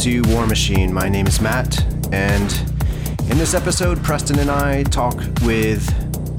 [0.00, 0.90] to War Machine.
[0.90, 2.50] My name is Matt, and
[3.30, 5.86] in this episode, Preston and I talk with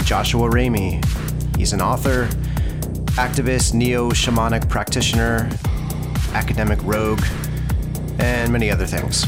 [0.04, 1.06] Joshua Ramey.
[1.56, 2.26] He's an author,
[3.18, 5.48] activist, neo shamanic practitioner,
[6.34, 7.22] academic rogue,
[8.18, 9.28] and many other things.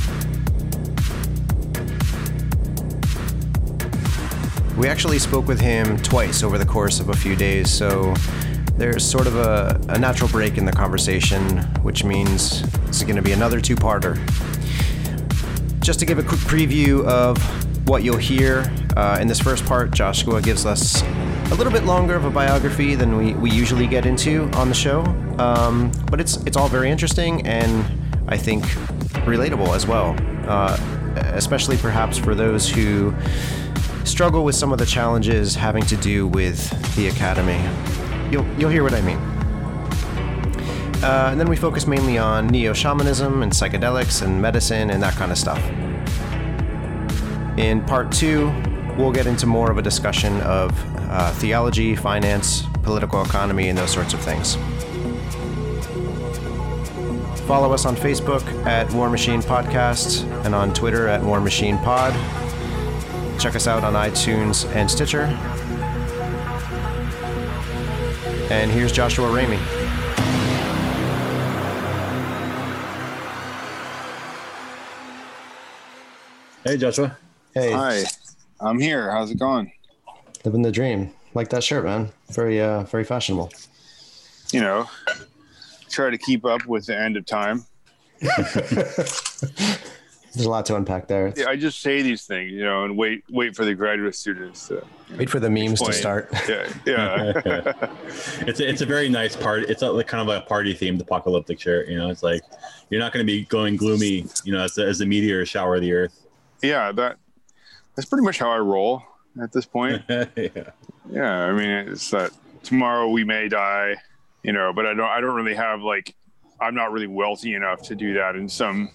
[4.75, 8.15] We actually spoke with him twice over the course of a few days, so
[8.77, 13.21] there's sort of a, a natural break in the conversation, which means it's going to
[13.21, 14.17] be another two parter.
[15.81, 17.37] Just to give a quick preview of
[17.87, 21.03] what you'll hear uh, in this first part, Joshua gives us
[21.51, 24.75] a little bit longer of a biography than we, we usually get into on the
[24.75, 25.01] show,
[25.37, 27.85] um, but it's it's all very interesting and
[28.27, 28.63] I think
[29.25, 30.15] relatable as well,
[30.47, 30.77] uh,
[31.33, 33.13] especially perhaps for those who
[34.05, 37.61] struggle with some of the challenges having to do with the academy.
[38.33, 39.19] You'll, you'll hear what I mean.
[41.03, 45.13] Uh, and then we focus mainly on neo shamanism and psychedelics and medicine and that
[45.13, 45.63] kind of stuff.
[47.59, 48.47] In part two,
[48.97, 50.71] we'll get into more of a discussion of
[51.11, 54.55] uh, theology, finance, political economy, and those sorts of things.
[57.45, 62.13] Follow us on Facebook at War Machine Podcast and on Twitter at War Machine Pod.
[63.39, 65.27] Check us out on iTunes and Stitcher.
[68.53, 69.57] And here's Joshua Ramey.
[76.63, 77.17] Hey, Joshua.
[77.55, 78.03] Hey, Hi,
[78.61, 79.09] I'm here.
[79.09, 79.71] How's it going?
[80.45, 81.11] living the dream.
[81.33, 82.11] Like that shirt, man.
[82.29, 83.51] Very, uh, very fashionable.
[84.51, 84.87] You know,
[85.89, 87.65] try to keep up with the end of time.
[90.33, 91.31] There's a lot to unpack there.
[91.35, 94.67] Yeah, I just say these things, you know, and wait, wait for the graduate students
[94.69, 94.83] to.
[95.15, 96.29] Wait for the memes to start.
[96.49, 97.73] Yeah, yeah.
[98.47, 99.63] It's a, it's a very nice part.
[99.63, 101.87] It's a, like kind of like a party themed apocalyptic shirt.
[101.87, 102.41] You know, it's like
[102.89, 104.25] you're not going to be going gloomy.
[104.43, 106.25] You know, as the, as the meteors shower the earth.
[106.63, 107.17] yeah, that
[107.95, 109.03] that's pretty much how I roll
[109.41, 110.03] at this point.
[110.09, 110.25] yeah.
[111.09, 112.31] Yeah, I mean, it's that
[112.63, 113.95] tomorrow we may die,
[114.41, 116.15] you know, but I don't, I don't really have like,
[116.61, 118.89] I'm not really wealthy enough to do that in some,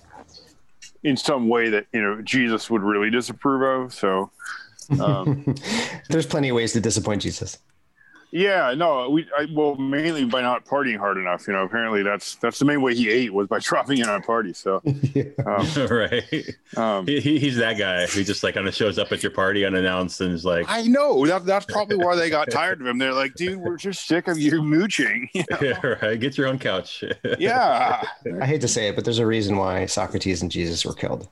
[1.03, 3.94] in some way that you know Jesus would really disapprove of.
[3.94, 4.31] So,
[5.00, 5.54] um,
[6.09, 7.59] There's plenty of ways to disappoint Jesus.
[8.30, 11.46] Yeah, no, we I, well mainly by not partying hard enough.
[11.46, 14.20] You know, apparently that's that's the main way he ate was by dropping in on
[14.22, 14.58] parties.
[14.58, 14.82] So,
[15.46, 16.44] um, right.
[16.76, 19.32] um, He, he, he's that guy who just like kind of shows up at your
[19.32, 22.86] party unannounced and is like, I know that that's probably why they got tired of
[22.86, 22.98] him.
[22.98, 25.28] They're like, dude, we're just sick of you mooching.
[25.32, 25.58] You know?
[25.62, 26.20] yeah, right.
[26.20, 27.02] Get your own couch.
[27.38, 28.02] Yeah,
[28.40, 31.28] I hate to say it, but there's a reason why Socrates and Jesus were killed.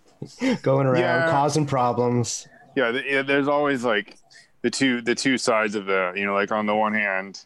[0.62, 1.30] Going around Yeah.
[1.30, 2.48] causing problems.
[2.74, 2.90] yeah.
[2.92, 4.16] th- yeah, There's always like
[4.66, 7.44] the two the two sides of the you know, like on the one hand,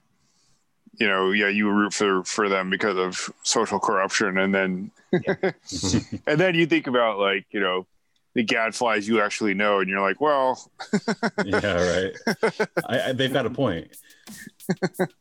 [0.99, 4.91] you know, yeah, you root for for them because of social corruption, and then
[6.27, 7.87] and then you think about like you know
[8.33, 10.71] the gadflies you actually know, and you're like, well,
[11.45, 12.13] yeah, right.
[12.87, 13.89] I, I, they've got a point.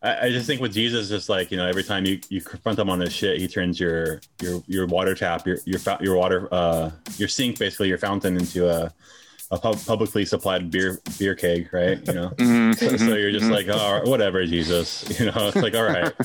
[0.01, 2.79] I, I just think with Jesus, just like you know, every time you, you confront
[2.79, 6.47] him on this shit, he turns your your your water tap, your your your water,
[6.53, 8.93] uh, your sink, basically your fountain, into a
[9.51, 11.99] a pub- publicly supplied beer beer keg, right?
[12.07, 12.33] You know.
[12.79, 15.03] So, so you're just like, oh, whatever, Jesus.
[15.19, 16.13] You know, it's like, all right.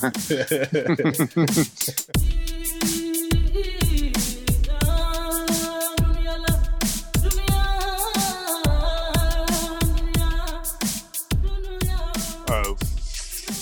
[12.49, 12.75] uh,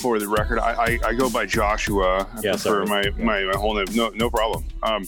[0.01, 2.27] for the record, I, I, I go by Joshua.
[2.31, 3.11] I Yeah, prefer sorry.
[3.17, 3.85] my, my, my whole name.
[3.93, 4.65] No, no problem.
[4.83, 5.05] Um,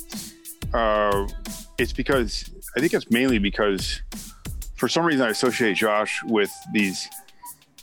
[0.74, 1.28] uh,
[1.78, 4.02] it's because I think it's mainly because
[4.86, 7.10] for some reason I associate Josh with these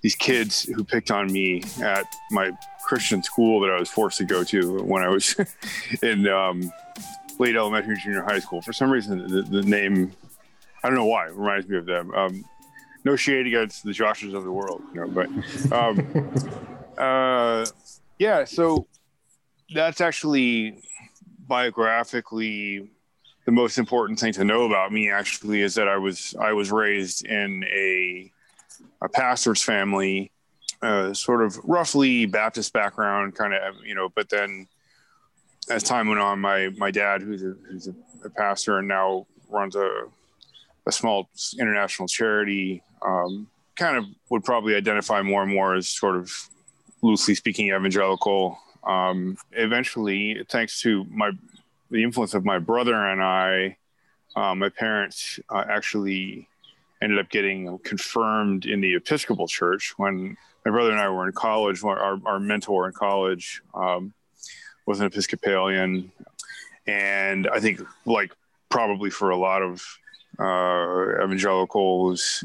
[0.03, 2.53] these kids who picked on me at my
[2.85, 5.35] Christian school that I was forced to go to when I was
[6.03, 6.73] in um,
[7.41, 8.63] late elementary, junior high school.
[8.63, 10.13] For some reason, the, the name
[10.85, 12.15] I don't know why reminds me of them.
[12.15, 12.45] Um,
[13.05, 15.27] no shade against the Joshes of the world, you know, but
[15.73, 16.33] um,
[16.99, 17.67] uh,
[18.21, 18.45] yeah.
[18.45, 18.87] So
[19.75, 20.79] that's actually
[21.49, 22.93] biographically
[23.45, 25.11] the most important thing to know about me.
[25.11, 28.31] Actually, is that I was I was raised in a
[29.03, 30.31] a pastor's family,
[30.81, 34.09] uh, sort of roughly Baptist background, kind of you know.
[34.09, 34.69] But then
[35.69, 37.95] as time went on, my my dad, who's a who's a,
[38.31, 40.05] pastor and now runs a
[40.87, 41.29] a small
[41.59, 46.33] international charity, um, kind of would probably identify more and more as sort of
[47.03, 48.59] loosely speaking evangelical.
[48.85, 51.31] Um, eventually, thanks to my
[51.93, 53.77] the influence of my brother and I,
[54.35, 56.49] uh, my parents uh, actually
[57.03, 61.33] ended up getting confirmed in the Episcopal Church when my brother and I were in
[61.33, 61.85] college.
[61.85, 64.15] Our, our mentor in college um,
[64.87, 66.11] was an Episcopalian,
[66.87, 68.33] and I think like
[68.71, 69.85] probably for a lot of
[70.39, 72.43] uh, evangelicals,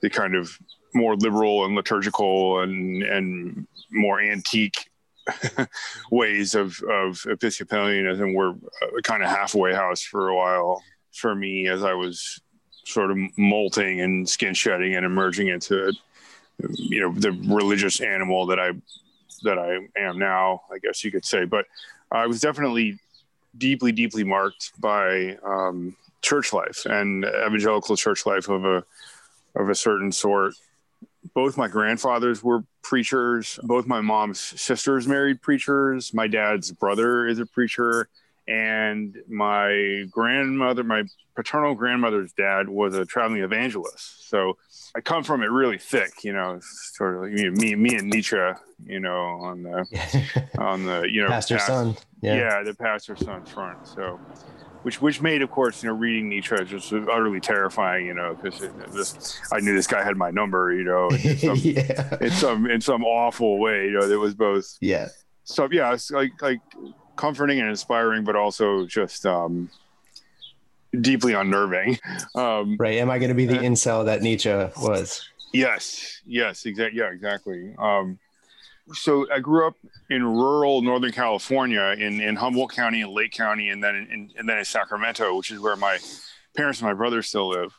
[0.00, 0.56] the kind of
[0.94, 4.88] more liberal and liturgical and and more antique
[6.10, 8.54] ways of of Episcopalianism were
[8.96, 10.82] a kind of halfway house for a while
[11.12, 12.40] for me as I was
[12.84, 15.92] sort of molting and skin shedding and emerging into
[16.70, 18.72] you know the religious animal that I
[19.42, 21.44] that I am now, I guess you could say.
[21.44, 21.66] But
[22.10, 22.98] I was definitely
[23.56, 28.84] deeply, deeply marked by um, church life and evangelical church life of a
[29.54, 30.54] of a certain sort.
[31.36, 33.60] Both my grandfathers were preachers.
[33.62, 36.12] Both my mom's sisters married preachers.
[36.12, 38.08] My dad's brother is a preacher
[38.48, 41.02] and my grandmother, my
[41.34, 44.28] paternal grandmother's dad was a traveling evangelist.
[44.28, 44.56] So
[44.94, 48.36] I come from it really thick, you know, sort of like me, me and Nietzsche,
[48.84, 51.96] you know, on the, on the, you know, pastor past, son.
[52.22, 52.36] Yeah.
[52.36, 53.86] yeah, the pastor son front.
[53.86, 54.20] So,
[54.86, 58.62] which, which made, of course, you know, reading Nietzsche just utterly terrifying, you know, because
[59.52, 62.16] I knew this guy had my number, you know, in some, yeah.
[62.20, 64.78] in some, in some awful way, you know, it was both.
[64.80, 65.08] Yeah.
[65.42, 66.60] So yeah, it's like, like,
[67.16, 69.70] comforting and inspiring, but also just um,
[71.00, 71.98] deeply unnerving.
[72.36, 72.98] Um, right?
[72.98, 75.28] Am I going to be the and, incel that Nietzsche was?
[75.52, 76.20] Yes.
[76.24, 76.64] Yes.
[76.64, 77.00] Exactly.
[77.00, 77.10] Yeah.
[77.10, 77.74] Exactly.
[77.76, 78.20] Um,
[78.92, 79.74] so I grew up
[80.10, 84.48] in rural Northern California, in, in Humboldt County and Lake County, and then in, and
[84.48, 85.98] then in Sacramento, which is where my
[86.56, 87.72] parents and my brother still live.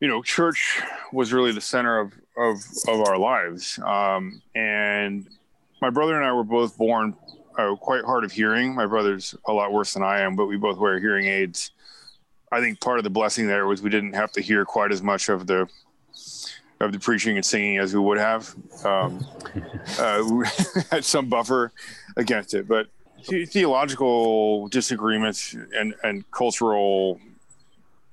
[0.00, 0.82] You know, church
[1.12, 2.56] was really the center of of,
[2.88, 5.28] of our lives, um, and
[5.80, 7.14] my brother and I were both born
[7.56, 8.74] uh, quite hard of hearing.
[8.74, 11.70] My brother's a lot worse than I am, but we both wear hearing aids.
[12.50, 15.02] I think part of the blessing there was we didn't have to hear quite as
[15.02, 15.68] much of the
[16.84, 18.54] of the preaching and singing as we would have.
[18.84, 19.26] Um,
[19.98, 20.44] uh,
[20.90, 21.72] had some buffer
[22.16, 22.88] against it, but
[23.24, 27.18] theological disagreements and and cultural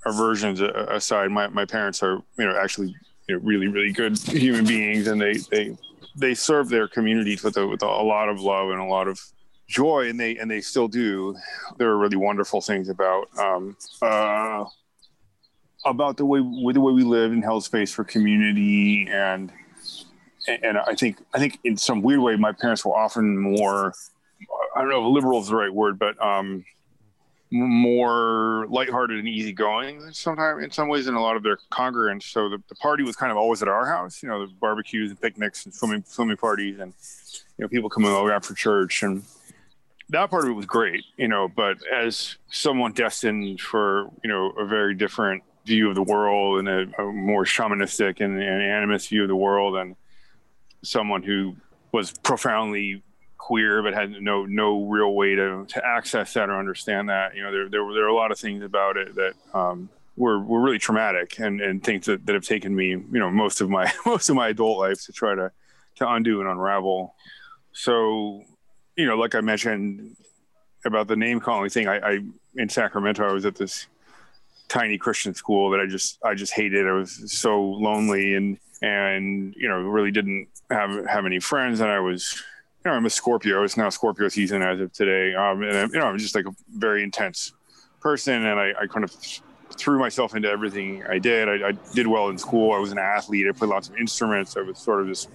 [0.06, 2.96] aversions aside, my, my parents are you know actually
[3.28, 5.78] you know, really really good human beings, and they they
[6.16, 9.22] they serve their communities with a, with a lot of love and a lot of
[9.68, 11.36] joy, and they and they still do.
[11.78, 14.66] There are really wonderful things about um, uh,
[15.86, 19.52] about the way the way we live in Hell's Space for community, and
[20.48, 23.94] and I think I think in some weird way, my parents were often more.
[24.76, 26.64] I don't know if liberal is the right word, but um,
[27.52, 32.24] more lighthearted and easygoing sometimes in some ways than a lot of their congregants.
[32.24, 35.12] So the, the party was kind of always at our house, you know, the barbecues
[35.12, 36.94] and picnics and swimming swimming parties and
[37.58, 39.24] you know people coming over after church and
[40.10, 41.48] that part of it was great, you know.
[41.48, 46.68] But as someone destined for you know a very different view of the world and
[46.68, 49.96] a, a more shamanistic and, and animist view of the world, and
[50.84, 51.56] someone who
[51.92, 53.04] was profoundly
[53.38, 57.36] queer but had no no real way to, to access that or understand that.
[57.36, 59.90] You know there, there were there are a lot of things about it that um,
[60.16, 63.60] were, were really traumatic and, and things that, that have taken me you know most
[63.60, 65.52] of my most of my adult life to try to
[65.96, 67.16] to undo and unravel.
[67.74, 68.44] So
[68.96, 70.16] you know like I mentioned
[70.86, 72.20] about the name calling thing I, I
[72.56, 73.88] in Sacramento I was at this
[74.72, 79.54] tiny Christian school that I just I just hated I was so lonely and and
[79.58, 82.42] you know really didn't have have any friends and I was
[82.84, 83.64] you know, I'm a Scorpio.
[83.64, 85.36] It's now Scorpio season as of today.
[85.36, 87.54] Um, and you know, I'm just like a very intense
[88.00, 89.12] person, and I, I kind of
[89.78, 91.48] threw myself into everything I did.
[91.48, 92.74] I, I, did well in school.
[92.74, 93.46] I was an athlete.
[93.48, 94.58] I played lots of instruments.
[94.58, 95.28] I was sort of this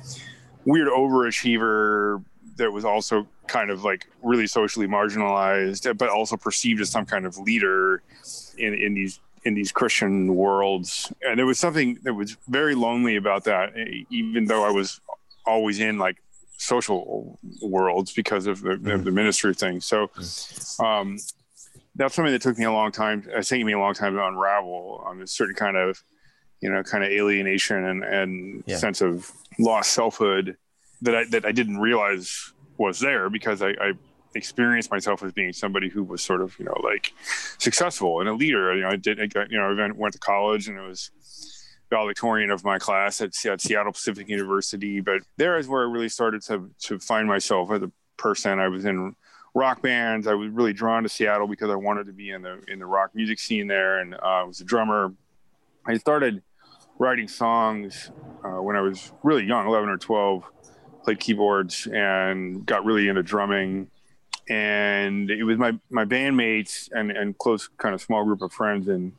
[0.65, 2.23] weird overachiever
[2.57, 7.27] that was also kind of like really socially marginalized, but also perceived as some kind
[7.27, 8.03] of leader
[8.59, 11.13] in, in these in these Christian worlds.
[11.23, 13.73] And there was something that was very lonely about that,
[14.11, 15.01] even though I was
[15.47, 16.17] always in like
[16.59, 19.05] social worlds because of the, mm.
[19.05, 19.81] the ministry thing.
[19.81, 20.11] So
[20.85, 21.19] um,
[21.95, 23.25] that's something that took me a long time.
[23.29, 25.07] It's taking me a long time to unravel.
[25.07, 26.03] Um, a certain kind of,
[26.61, 28.79] you know, kind of alienation and, and yeah.
[28.79, 30.57] sense of lost selfhood
[31.03, 33.93] that I that I didn't realize was there because I, I
[34.35, 37.13] experienced myself as being somebody who was sort of you know like
[37.59, 38.75] successful and a leader.
[38.75, 41.11] You know, I did I got, you know I went to college and it was
[41.91, 45.01] valedictorian of my class at, at Seattle Pacific University.
[45.01, 48.59] But there is where I really started to to find myself as a person.
[48.59, 49.15] I was in
[49.55, 50.27] rock bands.
[50.27, 52.87] I was really drawn to Seattle because I wanted to be in the in the
[52.87, 55.13] rock music scene there, and uh, I was a drummer.
[55.87, 56.43] I started
[56.99, 58.11] writing songs
[58.45, 60.45] uh, when I was really young, eleven or twelve.
[61.05, 63.89] Played keyboards and got really into drumming.
[64.49, 68.89] And it was my my bandmates and and close kind of small group of friends
[68.89, 69.13] in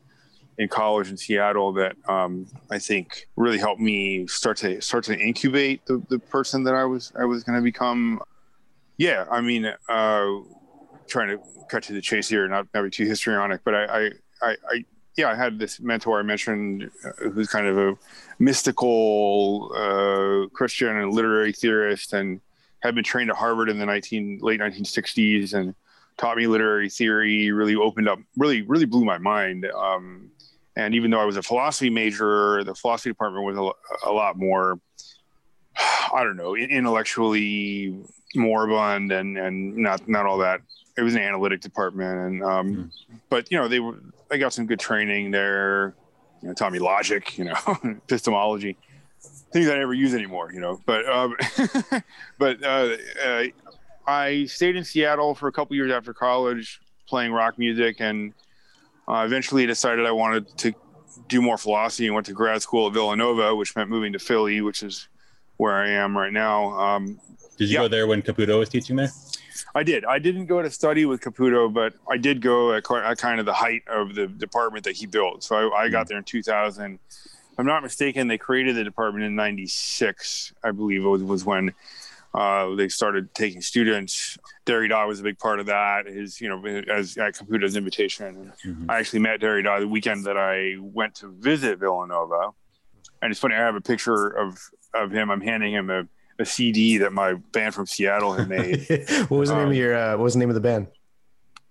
[0.58, 5.18] in college in Seattle that um, I think really helped me start to start to
[5.18, 8.20] incubate the, the person that I was I was going to become.
[8.96, 10.26] Yeah, I mean, uh,
[11.06, 14.10] trying to cut to the chase here, not, not be too histrionic, but I, I,
[14.42, 14.84] I, I
[15.16, 17.96] yeah, I had this mentor I mentioned uh, who's kind of a
[18.40, 22.40] mystical uh, Christian and literary theorist, and
[22.80, 25.74] had been trained at Harvard in the 19 late 1960s, and
[26.16, 27.50] taught me literary theory.
[27.50, 29.66] Really opened up, really, really blew my mind.
[29.66, 30.30] Um,
[30.76, 34.38] and even though I was a philosophy major, the philosophy department was a, a lot
[34.38, 34.78] more,
[36.14, 37.96] I don't know, intellectually
[38.34, 40.60] moribund and and not not all that.
[40.96, 42.90] It was an analytic department, and um, mm.
[43.28, 43.98] but you know they were
[44.30, 45.94] I got some good training there.
[46.42, 48.76] You know, taught me logic, you know, epistemology,
[49.52, 50.80] things I never use anymore, you know.
[50.86, 51.36] But um,
[52.38, 53.44] but uh, uh,
[54.06, 58.32] I stayed in Seattle for a couple years after college, playing rock music, and
[59.08, 60.74] uh, eventually decided I wanted to
[61.28, 64.60] do more philosophy and went to grad school at Villanova, which meant moving to Philly,
[64.60, 65.08] which is
[65.56, 66.78] where I am right now.
[66.78, 67.20] Um,
[67.56, 67.80] Did you yeah.
[67.80, 69.10] go there when Caputo was teaching there?
[69.74, 70.04] I did.
[70.04, 73.46] I didn't go to study with Caputo, but I did go at, at kind of
[73.46, 75.44] the height of the department that he built.
[75.44, 76.08] So I, I got mm-hmm.
[76.08, 76.98] there in 2000.
[77.58, 80.52] I'm not mistaken, they created the department in '96.
[80.62, 81.74] I believe it was, was when
[82.34, 84.38] uh, they started taking students.
[84.64, 86.06] Derrida was a big part of that.
[86.06, 88.52] His, you know, as at Caputo's invitation.
[88.64, 88.90] Mm-hmm.
[88.90, 92.50] I actually met Derrida the weekend that I went to visit Villanova,
[93.22, 93.54] and it's funny.
[93.56, 94.58] I have a picture of
[94.94, 95.30] of him.
[95.30, 96.06] I'm handing him a
[96.38, 98.86] a CD that my band from Seattle had made.
[99.28, 99.96] what was the um, name of um, your?
[99.96, 100.86] Uh, what was the name of the band?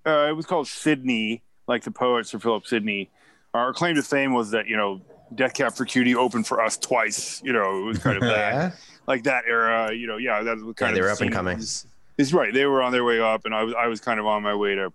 [0.05, 3.09] Uh, it was called Sidney, like the poet Sir Philip Sidney.
[3.53, 5.01] Our claim to fame was that you know
[5.35, 7.41] Death Cab for Cutie opened for us twice.
[7.43, 8.75] You know, it was kind of that,
[9.07, 9.93] like that era.
[9.93, 10.95] You know, yeah, that was kind yeah, of.
[10.95, 11.59] They were up and coming.
[11.59, 12.53] Is right.
[12.53, 14.55] They were on their way up, and I was I was kind of on my
[14.55, 14.91] way to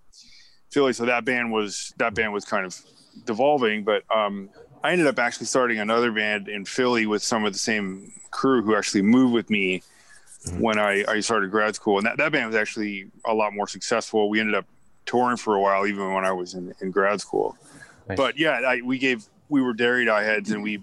[0.71, 0.93] Philly.
[0.93, 2.77] So that band was that band was kind of
[3.25, 4.49] devolving, but um,
[4.83, 8.63] I ended up actually starting another band in Philly with some of the same crew
[8.63, 9.83] who actually moved with me
[10.45, 10.61] mm-hmm.
[10.61, 11.99] when I, I started grad school.
[11.99, 14.29] And that, that band was actually a lot more successful.
[14.29, 14.67] We ended up
[15.07, 17.57] touring for a while, even when I was in, in grad school.
[18.09, 18.17] Nice.
[18.17, 20.83] But yeah, I, we gave, we were Derrida heads and we,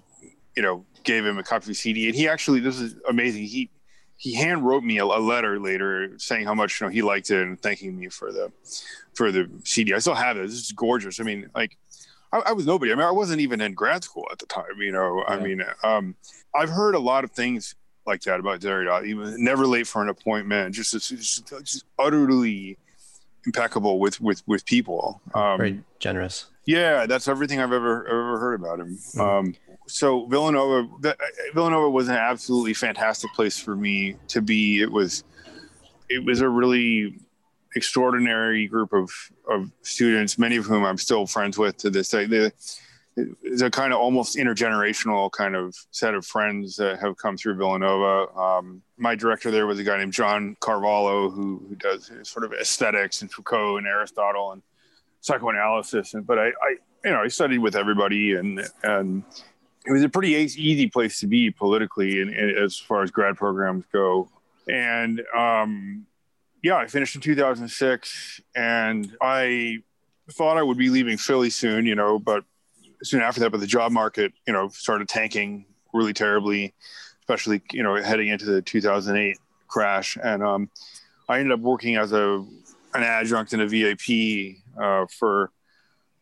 [0.56, 2.08] you know, gave him a copy of the CD.
[2.08, 3.44] And he actually, this is amazing.
[3.46, 3.72] He,
[4.16, 7.32] he hand wrote me a, a, letter later saying how much you know he liked
[7.32, 8.52] it and thanking me for the
[9.16, 9.94] for the CD.
[9.94, 10.42] I still have it.
[10.42, 11.22] This is gorgeous.
[11.22, 11.78] I mean, like
[12.34, 12.92] I, I, was nobody.
[12.92, 14.78] I mean, I wasn't even in grad school at the time.
[14.78, 15.34] You know, yeah.
[15.34, 16.16] I mean, um,
[16.54, 19.16] I've heard a lot of things like that about Derrida.
[19.16, 20.76] Was never late for an appointment.
[20.76, 22.78] Just, just, just utterly
[23.46, 25.22] impeccable with with with people.
[25.34, 26.48] Um, Very generous.
[26.70, 28.96] Yeah, that's everything I've ever ever heard about him.
[28.96, 29.20] Mm-hmm.
[29.20, 29.56] Um,
[29.88, 31.16] so Villanova,
[31.56, 34.80] Villanova was an absolutely fantastic place for me to be.
[34.80, 35.24] It was,
[36.10, 37.18] it was a really
[37.76, 39.10] extraordinary group of,
[39.50, 42.28] of students, many of whom I'm still friends with to this day.
[42.28, 42.54] The,
[43.42, 47.56] it's a kind of almost intergenerational kind of set of friends that have come through
[47.56, 48.32] Villanova.
[48.40, 52.54] Um, my director there was a guy named John Carvalho, who, who does sort of
[52.54, 54.62] aesthetics and Foucault and Aristotle and
[55.22, 56.14] psychoanalysis.
[56.14, 59.24] And, but I, I, you know, I studied with everybody and, and
[59.86, 63.36] it was a pretty easy place to be politically and, and as far as grad
[63.36, 64.30] programs go.
[64.68, 66.06] And, um,
[66.62, 69.80] yeah, I finished in 2006 and I
[70.32, 72.44] thought I would be leaving Philly soon, you know, but
[73.02, 76.74] soon after that, but the job market, you know, started tanking really terribly,
[77.22, 80.18] especially, you know, heading into the 2008 crash.
[80.22, 80.70] And um,
[81.28, 82.46] I ended up working as a,
[82.94, 85.52] an adjunct and a VIP uh, for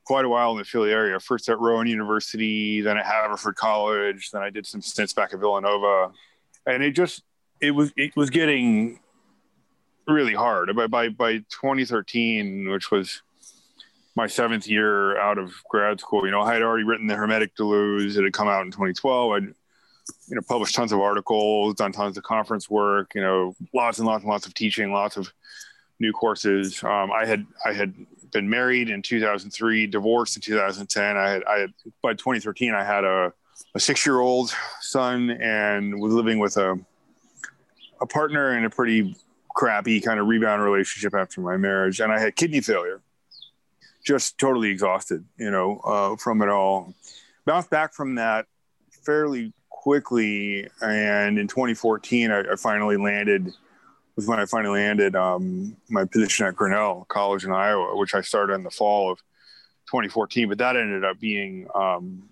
[0.05, 1.19] quite a while in the Philly area.
[1.19, 5.39] First at Rowan University, then at Haverford College, then I did some stints back at
[5.39, 6.11] Villanova.
[6.65, 7.23] And it just,
[7.61, 8.99] it was, it was getting
[10.07, 10.73] really hard.
[10.75, 13.21] By by by 2013, which was
[14.15, 17.55] my seventh year out of grad school, you know, I had already written the Hermetic
[17.55, 19.31] Deleuze It had come out in 2012.
[19.31, 23.13] I'd you know published tons of articles, done tons of conference work.
[23.13, 25.31] You know, lots and lots and lots of teaching, lots of
[25.99, 26.83] new courses.
[26.83, 27.93] Um, I had I had
[28.31, 31.17] been married in 2003, divorced in 2010.
[31.17, 33.33] I had I had by 2013 I had a
[33.75, 36.79] a six year old son and was living with a
[37.99, 39.15] a partner in a pretty
[39.55, 43.01] crappy kind of rebound relationship after my marriage, and I had kidney failure.
[44.05, 46.93] Just totally exhausted, you know, uh, from it all.
[47.45, 48.45] Bounced back from that
[49.03, 53.51] fairly quickly, and in 2014, I, I finally landed.
[54.17, 58.21] Was when I finally landed um, my position at Grinnell College in Iowa, which I
[58.21, 59.19] started in the fall of
[59.85, 60.49] 2014.
[60.49, 62.27] But that ended up being, um,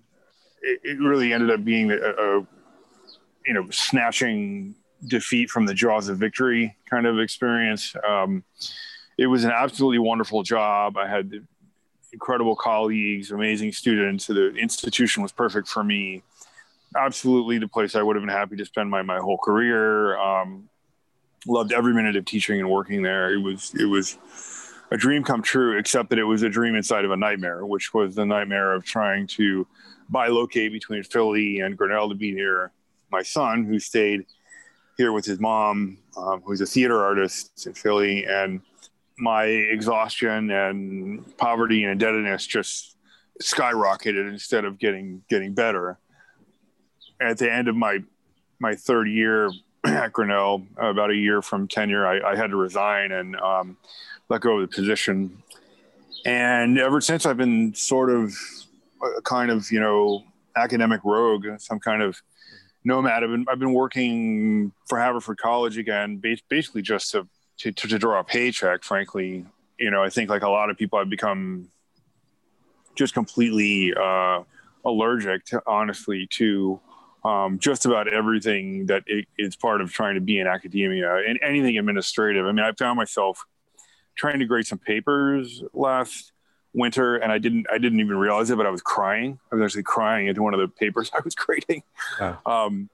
[0.64, 2.48] it, it, really ended up being a, a
[3.46, 4.74] you know, snatching
[5.06, 7.96] defeat from the jaws of victory kind of experience.
[8.08, 8.44] Um,
[9.18, 10.98] it was an absolutely wonderful job.
[10.98, 11.32] I had
[12.12, 14.28] incredible colleagues, amazing students.
[14.28, 16.24] The institution was perfect for me.
[16.96, 20.18] Absolutely, the place I would have been happy to spend my my whole career.
[20.18, 20.70] Um,
[21.48, 23.34] loved every minute of teaching and working there.
[23.34, 24.18] It was it was
[24.92, 27.94] a dream come true, except that it was a dream inside of a nightmare, which
[27.94, 29.68] was the nightmare of trying to
[30.12, 32.72] bilocate between Philly and Grinnell to be near
[33.12, 34.26] my son, who stayed
[34.98, 38.62] here with his mom, um, who's a theater artist in Philly, and
[39.18, 42.98] my exhaustion and poverty and indebtedness just
[43.42, 45.98] skyrocketed instead of getting getting better.
[47.20, 48.00] At the end of my
[48.60, 49.50] my third year
[49.88, 53.78] at Grinnell, about a year from tenure, I, I had to resign and um,
[54.30, 55.42] let go of the position.
[56.26, 58.34] And ever since, I've been sort of
[59.18, 60.24] a kind of you know
[60.56, 62.22] academic rogue, some kind of
[62.84, 63.24] nomad.
[63.24, 67.28] I've been I've been working for Haverford College again, basically just to,
[67.58, 68.84] to to draw a paycheck.
[68.84, 69.46] Frankly,
[69.80, 71.68] you know, I think like a lot of people, I've become
[72.96, 74.44] just completely uh,
[74.86, 76.80] allergic to honestly to
[77.26, 79.04] um, just about everything that
[79.38, 82.46] is part of trying to be in academia and anything administrative.
[82.46, 83.44] I mean, I found myself
[84.16, 86.32] trying to grade some papers last
[86.74, 89.40] winter and I didn't I didn't even realize it, but I was crying.
[89.52, 91.82] I was actually crying into one of the papers I was grading.
[92.22, 92.38] Oh.
[92.46, 92.90] Um,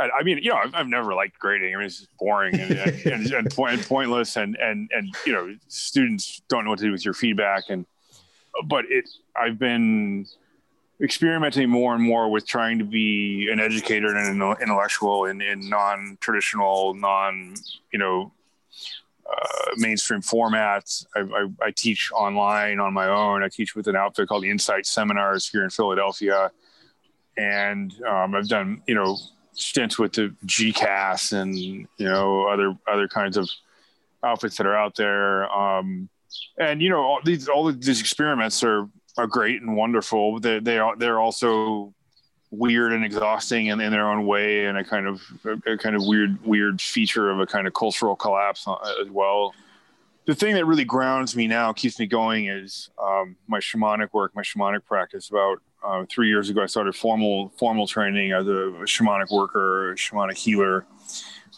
[0.00, 1.74] I mean, you know, I've, I've, never liked grading.
[1.74, 5.32] I mean, it's boring and, and, and, and, point, and, pointless, and and and you
[5.32, 7.64] know, students don't know what to do with your feedback.
[7.68, 7.86] And
[8.66, 10.26] but it, I've been
[11.02, 15.68] experimenting more and more with trying to be an educator and an intellectual in, in
[15.68, 17.54] non-traditional, non,
[17.92, 18.32] you know,
[19.28, 21.06] uh, mainstream formats.
[21.16, 23.42] I, I, I, teach online on my own.
[23.42, 26.50] I teach with an outfit called the Insight Seminars here in Philadelphia,
[27.36, 29.16] and um, I've done you know
[29.52, 33.48] stints with the GCAS and you know other other kinds of
[34.22, 35.50] outfits that are out there.
[35.50, 36.08] Um,
[36.58, 40.40] and you know all these all these experiments are are great and wonderful.
[40.40, 41.94] They they are they're also
[42.52, 45.22] weird and exhausting in, in their own way and a kind of
[45.66, 49.54] a, kind of weird weird feature of a kind of cultural collapse uh, as well
[50.26, 54.36] the thing that really grounds me now keeps me going is um, my shamanic work
[54.36, 58.70] my shamanic practice about uh, three years ago i started formal formal training as a
[58.84, 60.84] shamanic worker a shamanic healer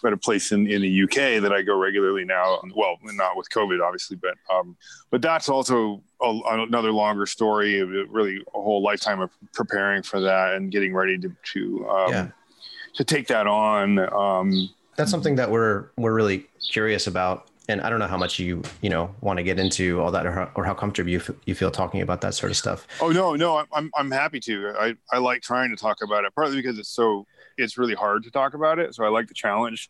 [0.04, 2.60] at a place in, in the UK that I go regularly now.
[2.74, 4.76] Well, not with COVID, obviously, but um,
[5.10, 7.82] but that's also a, another longer story.
[7.82, 12.28] Really, a whole lifetime of preparing for that and getting ready to to um, yeah.
[12.94, 13.98] to take that on.
[14.12, 17.48] Um, that's something that we're we're really curious about.
[17.66, 20.26] And I don't know how much you you know want to get into all that,
[20.26, 22.86] or how, or how comfortable you, f- you feel talking about that sort of stuff.
[23.00, 24.74] Oh no, no, I'm I'm happy to.
[24.78, 28.24] I I like trying to talk about it, partly because it's so it's really hard
[28.24, 28.94] to talk about it.
[28.94, 29.88] So I like the challenge.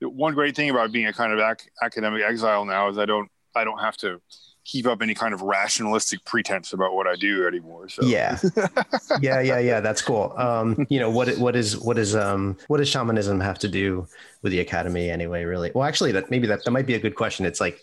[0.00, 3.30] One great thing about being a kind of ac- academic exile now is I don't
[3.54, 4.20] I don't have to
[4.64, 7.88] keep up any kind of rationalistic pretense about what I do anymore.
[7.88, 8.38] So yeah,
[9.20, 9.80] yeah, yeah, yeah.
[9.80, 10.32] That's cool.
[10.36, 11.36] Um, you know what?
[11.38, 14.06] What is what is um what does shamanism have to do
[14.42, 15.44] with the academy anyway?
[15.44, 15.70] Really?
[15.74, 17.44] Well, actually, that maybe that that might be a good question.
[17.46, 17.80] It's like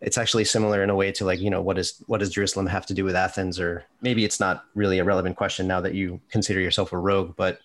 [0.00, 2.66] it's actually similar in a way to like you know what is what does Jerusalem
[2.66, 3.60] have to do with Athens?
[3.60, 7.34] Or maybe it's not really a relevant question now that you consider yourself a rogue,
[7.36, 7.60] but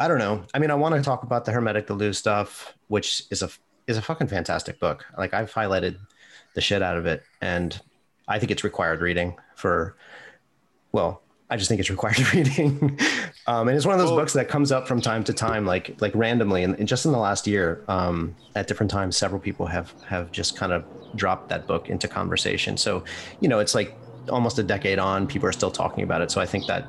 [0.00, 0.42] I don't know.
[0.54, 3.50] I mean, I want to talk about the Hermetic Deleuze stuff, which is a
[3.86, 5.04] is a fucking fantastic book.
[5.18, 5.98] Like I've highlighted
[6.54, 7.78] the shit out of it, and
[8.26, 9.94] I think it's required reading for.
[10.92, 12.98] Well, I just think it's required reading,
[13.46, 16.00] um, and it's one of those books that comes up from time to time, like
[16.00, 19.66] like randomly, and, and just in the last year, um, at different times, several people
[19.66, 20.82] have have just kind of
[21.14, 22.78] dropped that book into conversation.
[22.78, 23.04] So,
[23.40, 23.94] you know, it's like
[24.30, 26.30] almost a decade on, people are still talking about it.
[26.30, 26.86] So I think that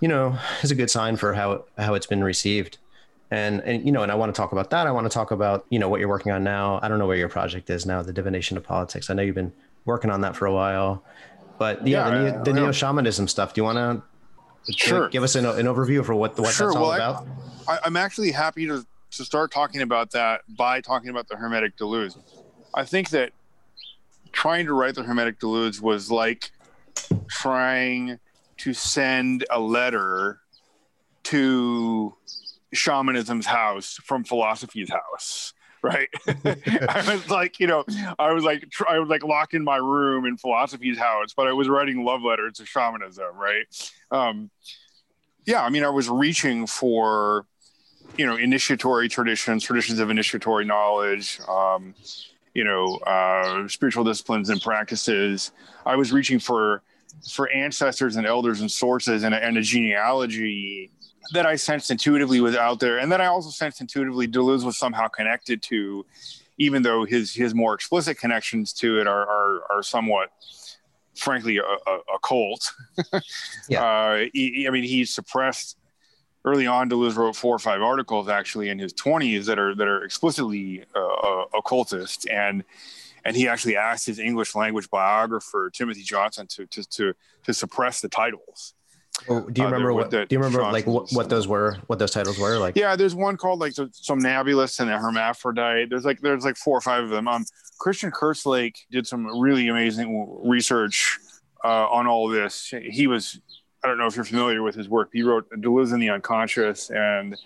[0.00, 2.78] you know, is a good sign for how how it's been received.
[3.30, 4.86] And and you know, and I want to talk about that.
[4.86, 6.80] I want to talk about you know what you're working on now.
[6.82, 9.10] I don't know where your project is now, the divination of politics.
[9.10, 9.52] I know you've been
[9.84, 11.04] working on that for a while,
[11.58, 13.54] but yeah, yeah the, the neo shamanism stuff.
[13.54, 13.76] Do you want
[14.66, 16.68] to sure give us an, an overview for what the, what sure.
[16.68, 17.26] that's all well, about?
[17.66, 21.76] I, I'm actually happy to to start talking about that by talking about the Hermetic
[21.76, 22.16] Deleuze.
[22.74, 23.32] I think that
[24.32, 26.50] trying to write the Hermetic Deleuze was like
[27.28, 28.18] trying
[28.58, 30.40] to send a letter
[31.24, 32.14] to
[32.74, 36.08] shamanism's house from philosophy's house right?
[36.26, 37.84] I was like you know
[38.18, 41.52] i was like i was like locked in my room in philosophy's house but i
[41.52, 43.66] was writing love letters to shamanism right?
[44.10, 44.50] Um
[45.46, 47.46] yeah i mean i was reaching for
[48.16, 51.94] you know initiatory traditions traditions of initiatory knowledge um
[52.54, 55.52] you know uh spiritual disciplines and practices.
[55.86, 56.82] I was reaching for
[57.30, 60.90] for ancestors and elders and sources and a, and a genealogy
[61.32, 64.78] that I sensed intuitively was out there, and that I also sensed intuitively Deleuze was
[64.78, 66.06] somehow connected to,
[66.58, 70.30] even though his his more explicit connections to it are are, are somewhat,
[71.14, 72.72] frankly, a, a, a cult.
[73.68, 75.76] yeah, uh, he, I mean, he suppressed
[76.44, 76.88] early on.
[76.88, 80.84] Deleuze wrote four or five articles actually in his twenties that are that are explicitly
[80.94, 82.64] uh, occultist, and
[83.24, 88.00] and he actually asked his English language biographer Timothy Johnson to to to, to suppress
[88.00, 88.74] the titles.
[89.28, 90.10] Oh, do you Uh, remember what?
[90.10, 91.76] the Do you remember like what, what those were?
[91.88, 92.56] What those titles were?
[92.58, 95.88] Like Yeah, there's one called like Somnambulist and the Hermaphrodite.
[95.90, 97.26] There's like there's like four or five of them.
[97.26, 97.44] Um,
[97.80, 101.18] Christian Kerslake did some really amazing research
[101.64, 102.72] uh, on all this.
[102.82, 103.40] He was
[103.82, 105.10] I don't know if you're familiar with his work.
[105.12, 107.36] He wrote Deleuze and the Unconscious and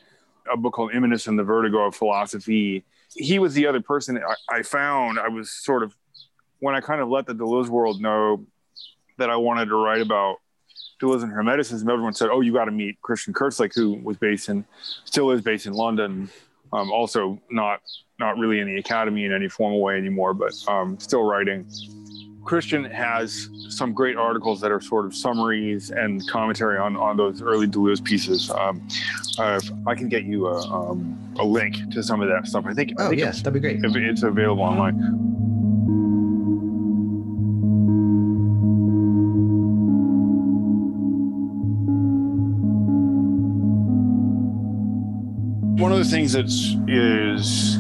[0.53, 2.85] a book called Immanence and the Vertigo of Philosophy.
[3.15, 5.19] He was the other person I, I found.
[5.19, 5.95] I was sort of
[6.61, 8.47] when I kind of let the Deleuze world know
[9.19, 10.37] that I wanted to write about
[11.01, 11.89] Deleuze and Hermeticism.
[11.91, 14.65] Everyone said, "Oh, you got to meet Christian Kerslake, who was based in,
[15.05, 16.31] still is based in London.
[16.73, 17.81] Um, also not
[18.19, 21.67] not really in the academy in any formal way anymore, but um, still writing."
[22.45, 27.41] Christian has some great articles that are sort of summaries and commentary on, on those
[27.41, 28.51] early Deleuze pieces.
[28.51, 28.87] Um,
[29.39, 32.67] uh, I can get you a, um, a link to some of that stuff.
[32.67, 33.79] I think, I oh think yes, that'd be great.
[33.83, 35.31] it's, it's available online.
[45.79, 47.79] One of the things that's is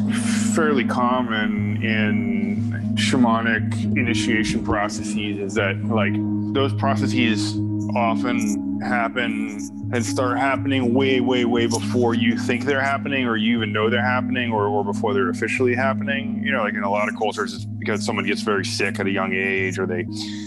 [0.54, 6.12] fairly common in shamanic initiation processes is that like
[6.52, 7.56] those processes
[7.96, 9.58] often happen
[9.92, 13.88] and start happening way way way before you think they're happening or you even know
[13.88, 16.42] they're happening or, or before they're officially happening.
[16.44, 19.06] You know like in a lot of cultures it's because someone gets very sick at
[19.06, 20.04] a young age or they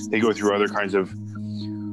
[0.10, 1.14] they go through other kinds of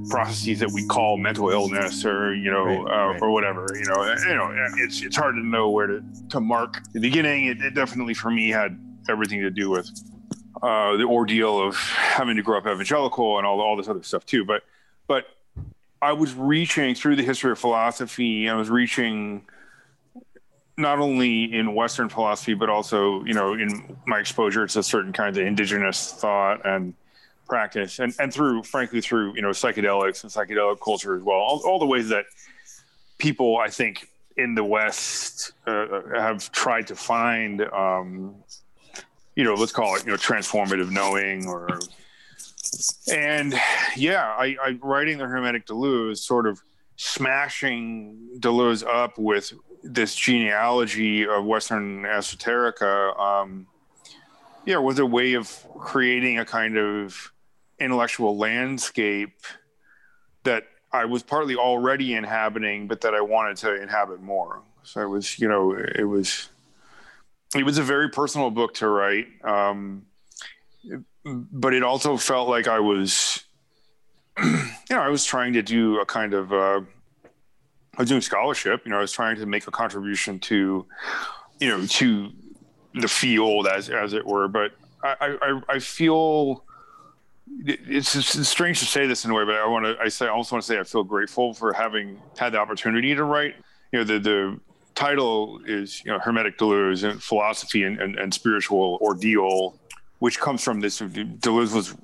[0.09, 3.23] processes that we call mental illness or you know Right, uh, right.
[3.23, 6.83] or whatever you know you know it's it's hard to know where to to mark
[6.93, 9.89] the beginning it, it definitely for me had everything to do with
[10.63, 14.25] uh, the ordeal of having to grow up evangelical and all all this other stuff
[14.27, 14.63] too but
[15.07, 15.27] but
[16.01, 19.47] I was reaching through the history of philosophy I was reaching
[20.77, 25.37] not only in Western philosophy, but also, you know, in my exposure to certain kinds
[25.37, 26.95] of indigenous thought and
[27.53, 31.37] practice, and, and through, frankly, through, you know, psychedelics and psychedelic culture as well.
[31.37, 32.25] All, all the ways that
[33.19, 38.37] people, I think, in the West uh, have tried to find, um,
[39.37, 41.69] you know, let's call it, you know, transformative knowing or.
[43.13, 43.55] And
[43.97, 46.63] yeah, I, I writing the Hermetic Deleuze, sort of
[46.97, 53.67] smashing Deleuze up with this genealogy of Western esoterica, um,
[54.65, 57.32] yeah, was a way of creating a kind of
[57.83, 59.41] intellectual landscape
[60.45, 64.63] that I was partly already inhabiting, but that I wanted to inhabit more.
[64.83, 66.51] So it was, you know, it was,
[67.57, 70.07] it was a very personal book to write, um,
[71.25, 73.45] but it also felt like I was,
[74.43, 76.53] you know, I was trying to do a kind of.
[76.53, 76.81] Uh,
[77.97, 78.83] I was doing scholarship.
[78.85, 80.87] You know, I was trying to make a contribution to,
[81.61, 82.31] you know, to
[82.95, 84.49] the field as as it were.
[84.49, 84.73] But
[85.05, 86.65] I I, I feel
[87.49, 89.97] it's, it's strange to say this in a way, but I want to.
[90.01, 93.15] I say I also want to say I feel grateful for having had the opportunity
[93.15, 93.55] to write.
[93.93, 94.61] You know, the the
[94.95, 99.79] title is you know Hermetic Deleuze and philosophy and, and, and spiritual ordeal,
[100.19, 101.01] which comes from this.
[101.01, 101.95] Deleuze was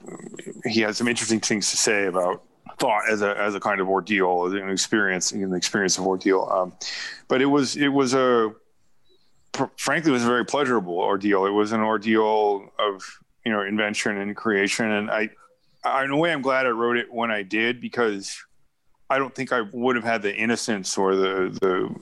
[0.64, 2.42] he had some interesting things to say about
[2.78, 6.48] thought as a as a kind of ordeal, as an experience, an experience of ordeal.
[6.50, 6.72] Um,
[7.28, 8.52] but it was it was a
[9.76, 11.46] frankly it was a very pleasurable ordeal.
[11.46, 13.02] It was an ordeal of
[13.48, 15.30] you know invention and creation, and I,
[15.82, 18.36] I in a way I'm glad I wrote it when I did because
[19.08, 21.94] I don't think I would have had the innocence or the the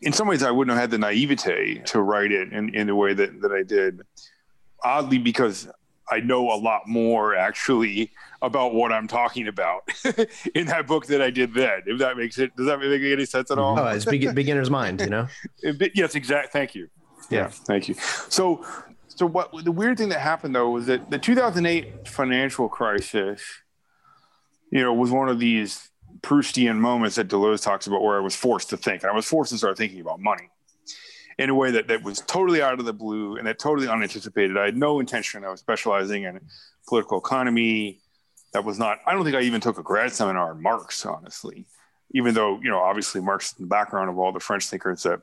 [0.00, 2.94] in some ways I wouldn't have had the naivete to write it in, in the
[2.94, 4.00] way that, that I did.
[4.82, 5.68] Oddly, because
[6.10, 8.10] I know a lot more actually
[8.42, 9.88] about what I'm talking about
[10.54, 11.82] in that book that I did then.
[11.86, 13.78] If that makes it, does that make any sense at all?
[13.78, 15.28] Oh, it's be- beginner's mind, you know.
[15.94, 16.52] Yes, exact.
[16.52, 16.88] Thank you.
[17.30, 17.94] Yeah, thank you.
[18.28, 18.66] So,
[19.16, 23.42] so what the weird thing that happened though was that the 2008 financial crisis,
[24.70, 28.34] you know, was one of these Proustian moments that Deleuze talks about where I was
[28.34, 30.48] forced to think, and I was forced to start thinking about money
[31.38, 34.56] in a way that, that was totally out of the blue and that totally unanticipated.
[34.56, 36.40] I had no intention of specializing in
[36.88, 38.00] political economy.
[38.52, 41.66] That was not, I don't think I even took a grad seminar on Marx, honestly,
[42.12, 45.02] even though, you know, obviously Marx is in the background of all the French thinkers
[45.02, 45.20] that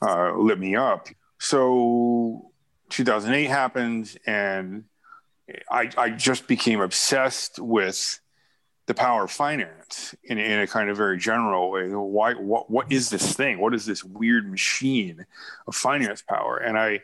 [0.00, 1.08] uh, lit me up.
[1.38, 2.50] So
[2.90, 4.84] 2008 happened and
[5.70, 8.20] I, I just became obsessed with
[8.86, 11.88] the power of finance in, in a kind of very general way.
[11.88, 13.58] Why, what, what is this thing?
[13.58, 15.24] What is this weird machine
[15.66, 16.58] of finance power?
[16.58, 17.00] And I,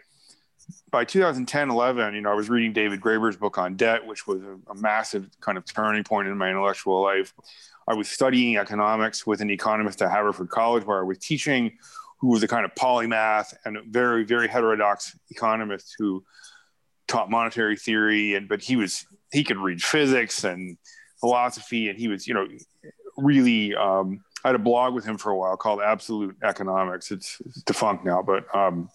[0.91, 4.43] by 2010, 11, you know, I was reading David Graeber's book on debt, which was
[4.43, 7.33] a, a massive kind of turning point in my intellectual life.
[7.89, 11.79] I was studying economics with an economist at Haverford College, where I was teaching,
[12.21, 16.23] who was a kind of polymath and a very, very heterodox economist who
[17.09, 20.77] taught monetary theory, and but he was he could read physics and
[21.21, 22.47] philosophy, and he was you know
[23.17, 23.75] really.
[23.75, 27.11] Um, I had a blog with him for a while called Absolute Economics.
[27.11, 28.89] It's, it's defunct now, but um,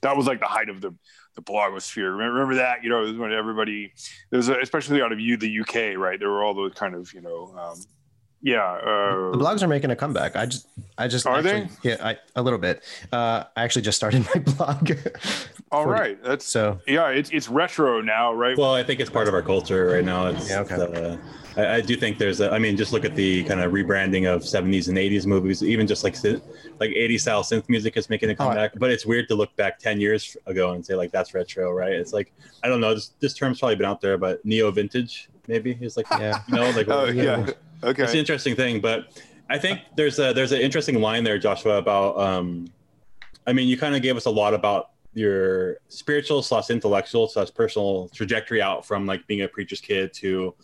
[0.00, 0.94] that was like the height of the
[1.36, 2.10] the blogosphere.
[2.12, 2.82] Remember, remember that?
[2.82, 3.92] You know, it was when everybody,
[4.32, 6.18] was especially out of you, the UK, right?
[6.18, 7.78] There were all those kind of, you know, um,
[8.42, 8.62] yeah.
[8.64, 10.36] Uh, the blogs are making a comeback.
[10.36, 10.68] I just,
[10.98, 11.90] I just are actually, they?
[11.90, 12.82] Yeah, I, a little bit.
[13.12, 14.92] Uh, I actually just started my blog.
[15.72, 16.80] all right, that's so.
[16.86, 18.56] Yeah, it's it's retro now, right?
[18.56, 20.28] Well, I think it's part of our culture right now.
[20.28, 20.74] It's, Yeah, okay.
[20.76, 21.16] uh,
[21.56, 24.26] I, I do think there's a, I mean, just look at the kind of rebranding
[24.32, 28.30] of 70s and 80s movies, even just like like 80s style synth music is making
[28.30, 28.72] a Oh, I- comeback.
[28.78, 31.92] but it's weird to look back 10 years ago and say like that's retro, right?
[31.92, 32.94] It's like I don't know.
[32.94, 36.42] This, this term's probably been out there, but neo vintage maybe is like Yeah.
[36.48, 37.46] you know like oh what- yeah,
[37.82, 38.02] okay.
[38.02, 39.08] it's an interesting thing, but
[39.48, 42.66] I think there's a there's an interesting line there, Joshua, about um,
[43.46, 47.48] I mean, you kind of gave us a lot about your spiritual slash intellectual slash
[47.54, 50.54] personal trajectory out from like being a preacher's kid to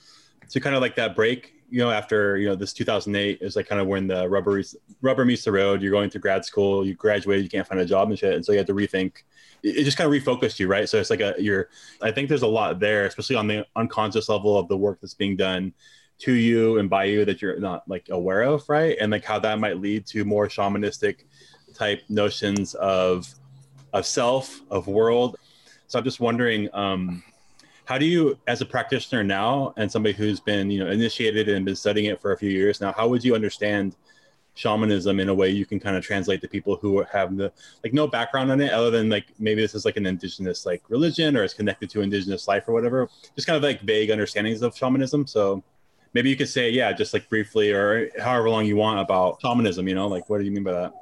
[0.50, 3.68] to kind of like that break, you know, after you know this 2008 is like
[3.68, 4.62] kind of when the rubber
[5.00, 5.80] rubber meets the road.
[5.80, 8.44] You're going to grad school, you graduate, you can't find a job and shit, and
[8.44, 9.22] so you have to rethink.
[9.62, 10.88] It just kind of refocused you, right?
[10.88, 11.68] So it's like a you're.
[12.02, 15.14] I think there's a lot there, especially on the unconscious level of the work that's
[15.14, 15.72] being done
[16.22, 18.96] to you and by you that you're not like aware of, right?
[19.00, 21.24] And like how that might lead to more shamanistic
[21.74, 23.28] type notions of
[23.92, 25.36] of self, of world.
[25.88, 27.22] So I'm just wondering, um,
[27.84, 31.64] how do you, as a practitioner now, and somebody who's been you know initiated and
[31.64, 33.96] been studying it for a few years now, how would you understand
[34.54, 37.50] shamanism in a way you can kind of translate to people who have the
[37.82, 40.82] like no background on it other than like maybe this is like an indigenous like
[40.90, 44.60] religion or it's connected to indigenous life or whatever just kind of like vague understandings
[44.60, 45.64] of shamanism so
[46.14, 49.88] maybe you could say yeah just like briefly or however long you want about shamanism
[49.88, 50.92] you know like what do you mean by that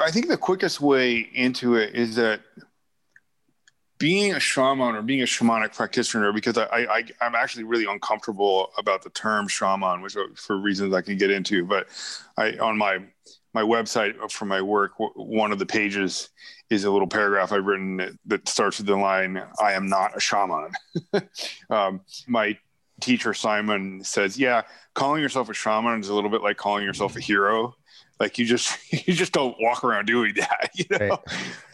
[0.00, 2.40] I think the quickest way into it is that
[3.98, 8.72] being a shaman or being a shamanic practitioner, because I, I I'm actually really uncomfortable
[8.78, 11.66] about the term shaman, which for reasons I can get into.
[11.66, 11.88] But
[12.38, 13.00] I on my
[13.52, 16.30] my website for my work, one of the pages
[16.70, 20.20] is a little paragraph I've written that, starts with the line, "I am not a
[20.20, 20.72] shaman."
[21.70, 22.58] um, my
[23.00, 24.62] teacher Simon says, "Yeah,
[24.94, 27.74] calling yourself a shaman is a little bit like calling yourself a hero."
[28.18, 28.76] Like you just
[29.08, 31.18] you just don't walk around doing that, you know.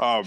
[0.04, 0.24] Um,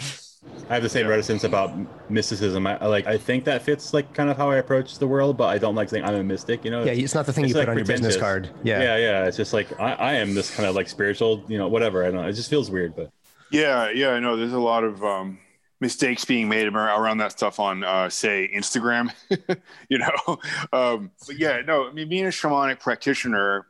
[0.70, 1.70] i have the same reticence about
[2.10, 5.06] mysticism I, I like i think that fits like kind of how i approach the
[5.06, 7.34] world but i don't like saying i'm a mystic you know Yeah, it's not the
[7.34, 8.50] thing you put like on your business card.
[8.64, 8.82] Yeah.
[8.82, 11.68] yeah yeah it's just like I, I am this kind of like spiritual you know
[11.68, 13.12] whatever i don't know it just feels weird but
[13.52, 14.38] Yeah, yeah, I know.
[14.38, 15.40] There's a lot of um,
[15.80, 19.12] mistakes being made around that stuff on, uh, say, Instagram.
[19.90, 20.40] you know,
[20.74, 21.88] um, but yeah, no.
[21.88, 23.68] I mean, being a shamanic practitioner,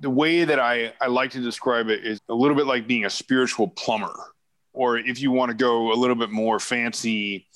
[0.00, 3.04] the way that I I like to describe it is a little bit like being
[3.04, 4.34] a spiritual plumber,
[4.72, 7.46] or if you want to go a little bit more fancy.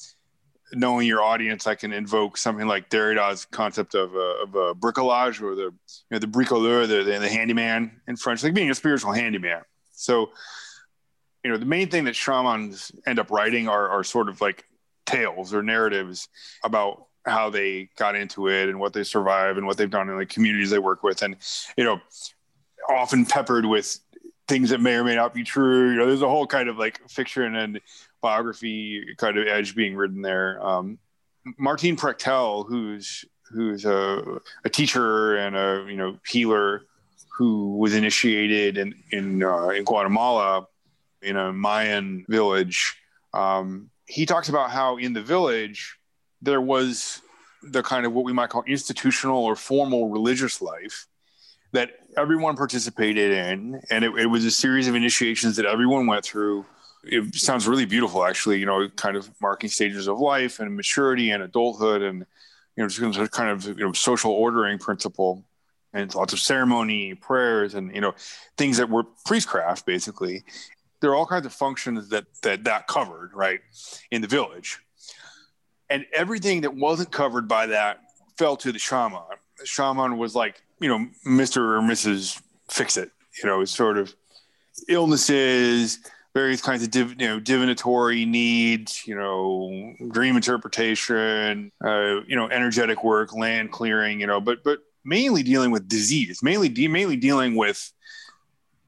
[0.72, 5.40] Knowing your audience, I can invoke something like Derrida's concept of a, of a bricolage
[5.40, 5.70] or the you
[6.10, 9.62] know, the bricoleur, the, the the handyman in French, like being a spiritual handyman.
[9.92, 10.32] So
[11.46, 14.64] you know the main thing that shamans end up writing are, are sort of like
[15.06, 16.28] tales or narratives
[16.64, 20.18] about how they got into it and what they survive and what they've done in
[20.18, 21.36] the communities they work with and
[21.76, 22.00] you know
[22.88, 24.00] often peppered with
[24.48, 25.92] things that may or may not be true.
[25.92, 27.80] You know there's a whole kind of like fiction and
[28.20, 30.60] biography kind of edge being written there.
[30.66, 30.98] Um,
[31.60, 36.86] Martín Prechtel who's who's a, a teacher and a you know healer
[37.38, 40.66] who was initiated in in, uh, in guatemala
[41.22, 42.96] in a Mayan village.
[43.32, 45.98] Um, he talks about how in the village
[46.42, 47.20] there was
[47.62, 51.06] the kind of what we might call institutional or formal religious life
[51.72, 56.24] that everyone participated in, and it, it was a series of initiations that everyone went
[56.24, 56.64] through.
[57.04, 58.58] It sounds really beautiful, actually.
[58.58, 62.24] You know, kind of marking stages of life and maturity and adulthood, and
[62.76, 65.44] you know, just kind of you know social ordering principle
[65.92, 68.14] and lots of ceremony, prayers, and you know,
[68.56, 70.44] things that were priestcraft basically
[71.00, 73.60] there are all kinds of functions that that that covered right
[74.10, 74.78] in the village.
[75.88, 78.00] And everything that wasn't covered by that
[78.36, 79.20] fell to the shaman.
[79.58, 83.10] The shaman was like you know mr or mrs fix it
[83.42, 84.14] you know sort of
[84.88, 85.98] illnesses
[86.34, 92.48] various kinds of div, you know divinatory needs you know dream interpretation uh, you know
[92.48, 97.16] energetic work land clearing you know but but mainly dealing with disease mainly de- mainly
[97.16, 97.92] dealing with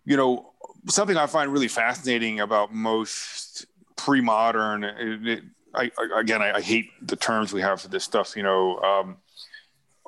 [0.05, 0.48] you know
[0.89, 4.85] something I find really fascinating about most pre-modern.
[4.85, 8.37] It, it, I, I, again, I, I, hate the terms we have for this stuff.
[8.37, 9.17] You know, um,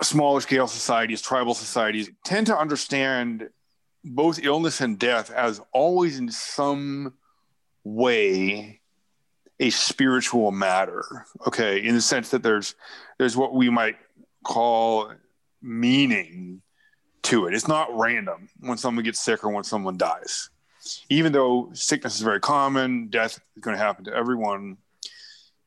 [0.03, 3.51] smaller scale societies, tribal societies tend to understand
[4.05, 7.15] both illness and death as always in some
[7.85, 8.81] way
[9.59, 11.27] a spiritual matter.
[11.47, 12.75] Okay, in the sense that there's
[13.19, 13.97] there's what we might
[14.43, 15.13] call
[15.61, 16.63] meaning
[17.23, 17.55] to it.
[17.55, 20.49] It's not random when someone gets sick or when someone dies.
[21.09, 24.77] Even though sickness is very common, death is going to happen to everyone.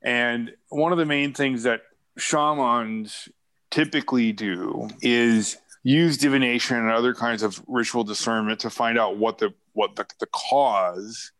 [0.01, 1.81] And one of the main things that
[2.17, 3.29] shamans
[3.71, 9.37] typically do is use divination and other kinds of ritual discernment to find out what
[9.37, 11.31] the what the, the cause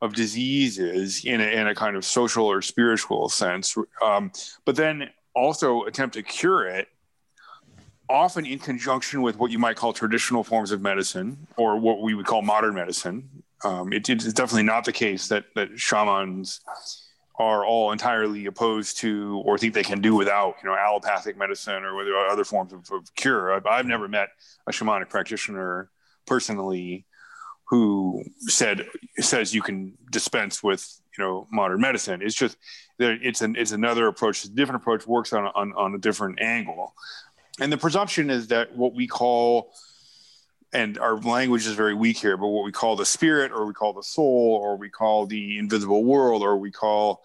[0.00, 4.32] of disease is in a, in a kind of social or spiritual sense um,
[4.64, 6.88] but then also attempt to cure it
[8.12, 12.14] often in conjunction with what you might call traditional forms of medicine or what we
[12.14, 13.28] would call modern medicine.
[13.64, 16.60] Um, it, it's definitely not the case that that shamans
[17.36, 21.82] are all entirely opposed to or think they can do without you know allopathic medicine
[21.84, 23.54] or whether other forms of, of cure.
[23.54, 24.28] I've, I've, never met
[24.66, 25.90] a shamanic practitioner
[26.26, 27.06] personally
[27.68, 28.86] who said
[29.18, 32.20] says you can dispense with you know modern medicine.
[32.20, 32.58] It's just
[32.98, 36.92] it's an it's another approach a different approach works on, on on a different angle
[37.60, 39.72] and the presumption is that what we call
[40.72, 43.74] and our language is very weak here, but what we call the spirit, or we
[43.74, 47.22] call the soul, or we call the invisible world, or we call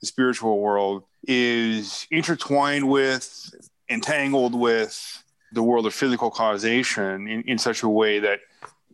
[0.00, 3.54] the spiritual world, is intertwined with,
[3.88, 8.40] entangled with the world of physical causation in, in such a way that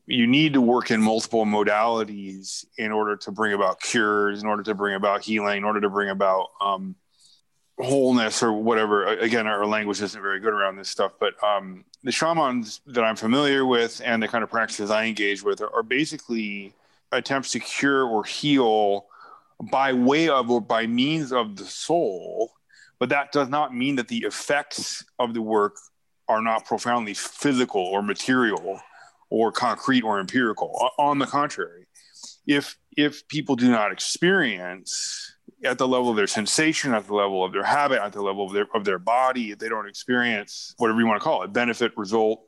[0.06, 4.62] you need to work in multiple modalities in order to bring about cures, in order
[4.62, 6.94] to bring about healing, in order to bring about um,
[7.78, 9.06] wholeness or whatever.
[9.06, 13.16] Again, our language isn't very good around this stuff, but um, the shamans that I'm
[13.16, 16.72] familiar with and the kind of practices I engage with are, are basically
[17.12, 19.06] attempts to cure or heal
[19.70, 22.52] by way of or by means of the soul.
[22.98, 25.76] But that does not mean that the effects of the work
[26.28, 28.80] are not profoundly physical or material
[29.30, 30.90] or concrete or empirical.
[30.98, 31.86] On the contrary,
[32.46, 35.33] if if people do not experience
[35.64, 38.46] at the level of their sensation, at the level of their habit, at the level
[38.46, 41.52] of their of their body, if they don't experience whatever you want to call it,
[41.52, 42.42] benefit, result,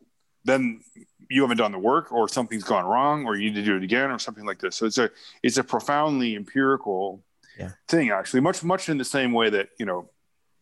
[0.45, 0.81] then
[1.29, 3.83] you haven't done the work or something's gone wrong or you need to do it
[3.83, 4.77] again or something like this.
[4.77, 5.11] So it's a
[5.43, 7.25] it's a profoundly empirical
[7.59, 7.71] yeah.
[7.89, 10.11] thing actually, much much in the same way that, you know,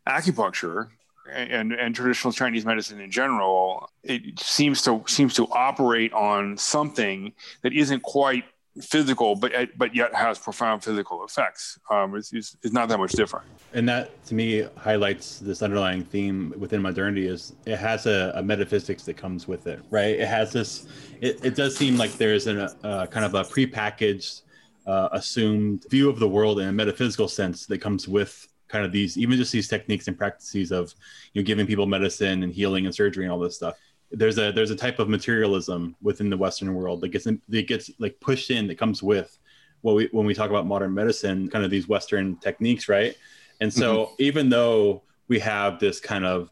[0.09, 0.89] acupuncture
[1.33, 7.33] and, and traditional Chinese medicine in general, it seems to seems to operate on something
[7.63, 8.45] that isn't quite
[8.83, 11.79] physical, but but yet has profound physical effects.
[11.91, 13.47] Um, it's, it's, it's, not that much different.
[13.73, 18.43] And that to me highlights this underlying theme within modernity is it has a, a
[18.43, 20.19] metaphysics that comes with it, right?
[20.19, 20.87] It has this.
[21.21, 24.43] It, it does seem like there's a uh, kind of a prepackaged,
[24.87, 28.91] uh, assumed view of the world in a metaphysical sense that comes with kind of
[28.91, 30.93] these even just these techniques and practices of
[31.33, 33.77] you know giving people medicine and healing and surgery and all this stuff
[34.17, 37.67] there's a there's a type of materialism within the Western world that gets in, that
[37.67, 39.39] gets like pushed in that comes with
[39.83, 43.17] what we when we talk about modern medicine, kind of these Western techniques, right?
[43.61, 44.15] And so mm-hmm.
[44.19, 46.51] even though we have this kind of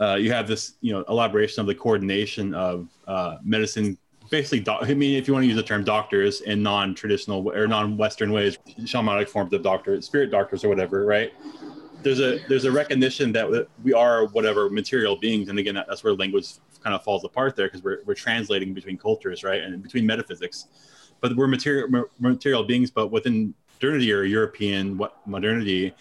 [0.00, 3.98] uh, you have this you know elaboration of the coordination of uh, medicine
[4.30, 7.66] basically do- i mean if you want to use the term doctors in non-traditional or
[7.66, 11.32] non-western ways shamanic forms of doctors spirit doctors or whatever right
[12.02, 16.14] there's a there's a recognition that we are whatever material beings and again that's where
[16.14, 16.46] language
[16.82, 20.66] kind of falls apart there because we're, we're translating between cultures right and between metaphysics.
[21.20, 25.94] But we're material material beings but within modernity or european what modernity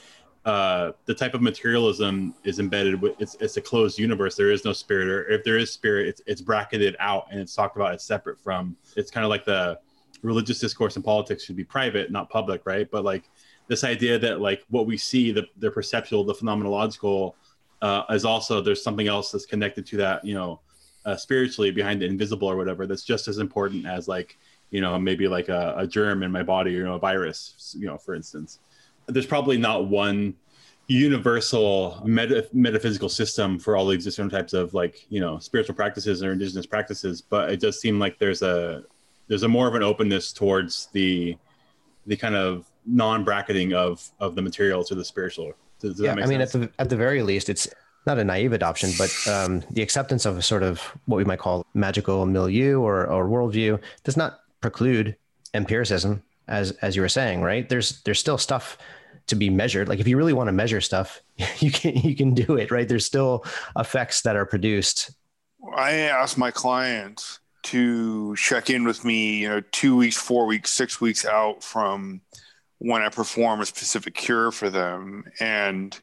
[0.46, 4.36] uh, the type of materialism is embedded with it's, it's a closed universe.
[4.36, 7.54] There is no spirit or if there is spirit it's, it's bracketed out and it's
[7.54, 9.80] talked about as separate from it's kind of like the
[10.22, 12.90] religious discourse and politics should be private not public right?
[12.90, 13.30] But like
[13.68, 17.34] this idea that like what we see the, the perceptual the phenomenological
[17.82, 20.62] uh, is also there's something else that's connected to that you know
[21.10, 24.38] uh, spiritually behind the invisible or whatever that's just as important as like
[24.70, 27.76] you know maybe like a, a germ in my body or you know a virus
[27.78, 28.60] you know for instance.
[29.08, 30.36] There's probably not one
[30.86, 36.24] universal meta- metaphysical system for all these different types of like you know spiritual practices
[36.24, 38.84] or indigenous practices but it does seem like there's a
[39.28, 41.38] there's a more of an openness towards the
[42.08, 45.54] the kind of non-bracketing of of the material to the spiritual.
[45.80, 47.68] Does, does yeah i mean at the at the very least it's
[48.06, 51.40] not a naive adoption, but um, the acceptance of a sort of what we might
[51.40, 55.16] call magical milieu or, or worldview does not preclude
[55.54, 57.70] empiricism, as as you were saying, right?
[57.70, 58.78] There's there's still stuff
[59.28, 59.88] to be measured.
[59.88, 61.22] Like if you really want to measure stuff,
[61.60, 62.88] you can you can do it, right?
[62.88, 63.46] There's still
[63.78, 65.12] effects that are produced.
[65.76, 70.72] I ask my clients to check in with me, you know, two weeks, four weeks,
[70.72, 72.22] six weeks out from
[72.78, 76.00] when I perform a specific cure for them, and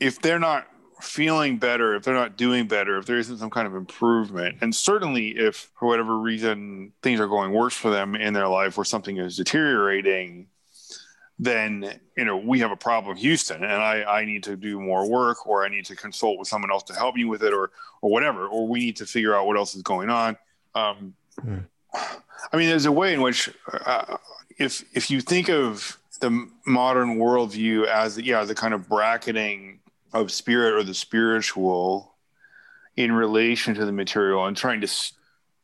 [0.00, 0.66] if they're not
[1.00, 4.74] feeling better, if they're not doing better, if there isn't some kind of improvement, and
[4.74, 8.84] certainly if for whatever reason things are going worse for them in their life or
[8.84, 10.46] something is deteriorating,
[11.40, 15.08] then you know we have a problem Houston and I, I need to do more
[15.08, 17.70] work or I need to consult with someone else to help me with it or
[18.02, 20.36] or whatever or we need to figure out what else is going on
[20.74, 21.64] um, mm.
[21.94, 24.18] I mean there's a way in which uh,
[24.58, 29.79] if if you think of the modern worldview as yeah the kind of bracketing
[30.12, 32.14] of spirit or the spiritual
[32.96, 34.88] in relation to the material and trying to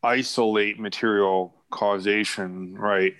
[0.02, 3.14] isolate material causation right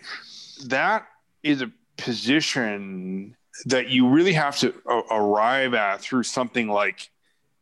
[0.66, 1.07] that
[1.43, 7.11] is a position that you really have to a- arrive at through something like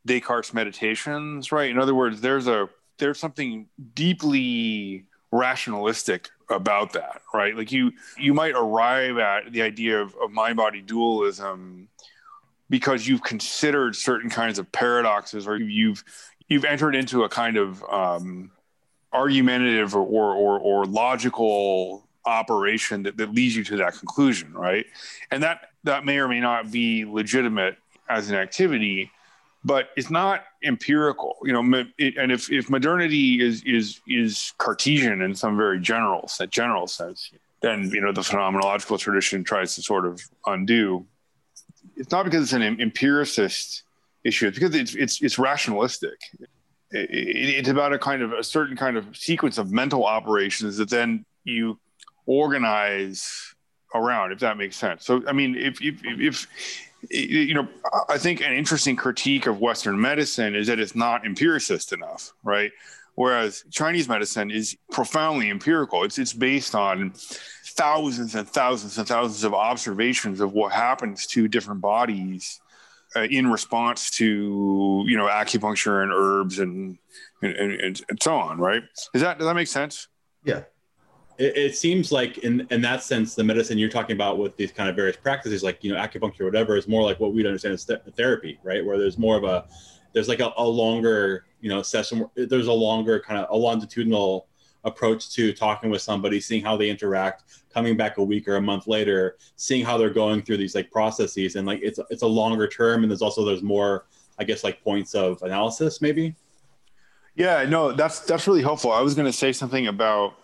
[0.06, 1.70] Descartes' meditations, right?
[1.70, 7.56] In other words, there's a there's something deeply rationalistic about that, right?
[7.56, 11.88] Like you you might arrive at the idea of, of mind body dualism
[12.74, 16.02] because you've considered certain kinds of paradoxes or you've
[16.48, 18.50] you've entered into a kind of um,
[19.12, 24.86] argumentative or, or, or, logical operation that, that leads you to that conclusion, right?
[25.30, 27.76] And that that may or may not be legitimate
[28.08, 29.12] as an activity,
[29.64, 31.84] but it's not empirical, you know.
[31.96, 37.30] It, and if, if modernity is is is Cartesian in some very general general sense,
[37.62, 41.06] then you know the phenomenological tradition tries to sort of undo.
[41.96, 43.82] It's not because it's an empiricist
[44.24, 46.18] issue; it's because it's it's, it's rationalistic.
[46.90, 50.76] It, it, it's about a kind of a certain kind of sequence of mental operations
[50.76, 51.78] that then you
[52.26, 53.54] organize
[53.94, 55.04] around, if that makes sense.
[55.04, 56.46] So, I mean, if, if, if,
[57.10, 57.68] you know,
[58.08, 62.72] I think an interesting critique of Western medicine is that it's not empiricist enough, right?
[63.14, 66.02] Whereas Chinese medicine is profoundly empirical.
[66.02, 67.14] It's it's based on
[67.76, 72.60] thousands and thousands and thousands of observations of what happens to different bodies
[73.16, 76.98] uh, in response to you know acupuncture and herbs and
[77.42, 78.58] and, and and so on.
[78.58, 78.82] Right?
[79.12, 80.08] Is that does that make sense?
[80.44, 80.62] Yeah,
[81.38, 84.72] it, it, seems like in in that sense, the medicine you're talking about with these
[84.72, 87.46] kind of various practices, like you know acupuncture, or whatever, is more like what we'd
[87.46, 88.84] understand as th- therapy, right?
[88.84, 89.66] Where there's more of a
[90.12, 92.26] there's like a, a longer you know session.
[92.34, 94.46] There's a longer kind of a longitudinal
[94.84, 98.62] approach to talking with somebody, seeing how they interact, coming back a week or a
[98.62, 102.26] month later, seeing how they're going through these like processes, and like it's it's a
[102.26, 104.06] longer term, and there's also there's more,
[104.38, 106.34] I guess, like points of analysis, maybe.
[107.34, 108.92] Yeah, no, that's that's really helpful.
[108.92, 110.34] I was going to say something about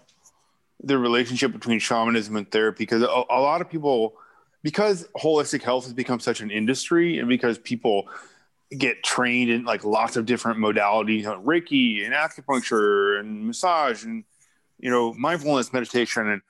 [0.82, 4.14] the relationship between shamanism and therapy because a, a, lot of people
[4.62, 8.08] because holistic health has become such an industry and because people
[8.76, 14.24] get trained in like lots of different modalities like reiki and acupuncture and massage and
[14.78, 16.28] you know mindfulness meditation.
[16.28, 16.42] And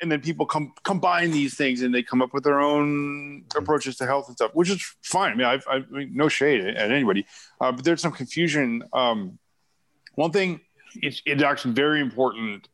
[0.00, 3.96] and then people come combine these things and they come up with their own approaches
[3.96, 5.32] to health and stuff which is fine.
[5.32, 7.26] I mean i've, I've no shade at anybody.
[7.60, 8.84] Uh, but there's some confusion.
[8.92, 9.38] Um,
[10.14, 10.60] one thing
[10.94, 12.68] it's, it's actually very important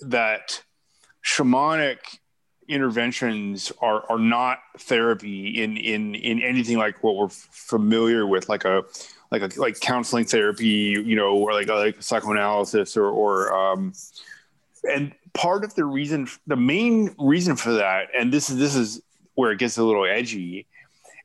[0.00, 0.62] that
[1.24, 1.98] shamanic
[2.70, 8.64] interventions are are not therapy in in in anything like what we're familiar with like
[8.64, 8.82] a
[9.30, 13.92] like a like counseling therapy you know or like like psychoanalysis or or um
[14.90, 19.02] and part of the reason the main reason for that and this is this is
[19.34, 20.66] where it gets a little edgy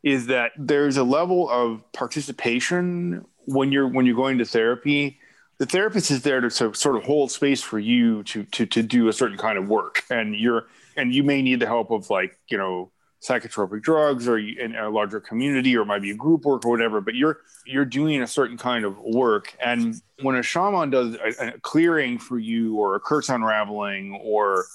[0.05, 5.19] is that there's a level of participation when you're when you're going to therapy.
[5.57, 9.07] The therapist is there to, sort of hold space for you to, to to do
[9.07, 10.65] a certain kind of work and you're
[10.95, 12.91] and you may need the help of like you know
[13.23, 17.01] psychotropic drugs or in a larger community or might be a group work or whatever
[17.01, 19.55] but you're you're doing a certain kind of work.
[19.63, 24.65] And when a shaman does a, a clearing for you or a curse unraveling or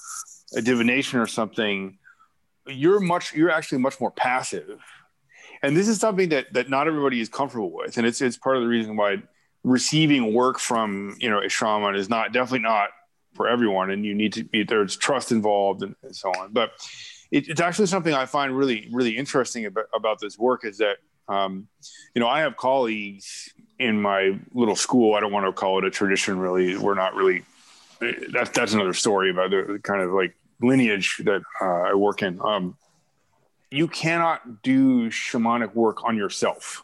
[0.55, 1.97] a divination or something
[2.67, 4.79] you're much you're actually much more passive.
[5.63, 7.97] And this is something that that not everybody is comfortable with.
[7.97, 9.23] And it's it's part of the reason why
[9.63, 12.89] receiving work from you know a shaman is not definitely not
[13.33, 16.51] for everyone and you need to be there's trust involved and, so on.
[16.51, 16.71] But
[17.31, 20.97] it, it's actually something i find really really interesting about, about this work is that
[21.29, 21.67] um,
[22.13, 25.15] you know i have colleagues in my little school.
[25.15, 26.77] I don't want to call it a tradition really.
[26.77, 27.43] We're not really
[28.31, 32.39] that's that's another story about the kind of like lineage that uh, i work in.
[32.41, 32.77] Um,
[33.71, 36.83] you cannot do shamanic work on yourself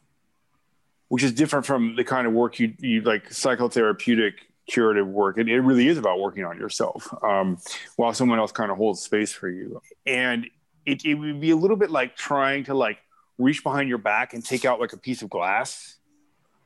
[1.09, 4.33] which is different from the kind of work you you like psychotherapeutic
[4.67, 5.37] curative work.
[5.37, 7.57] It, it really is about working on yourself um,
[7.95, 9.81] while someone else kind of holds space for you.
[10.05, 10.47] And
[10.85, 12.99] it, it would be a little bit like trying to like
[13.37, 15.95] reach behind your back and take out like a piece of glass.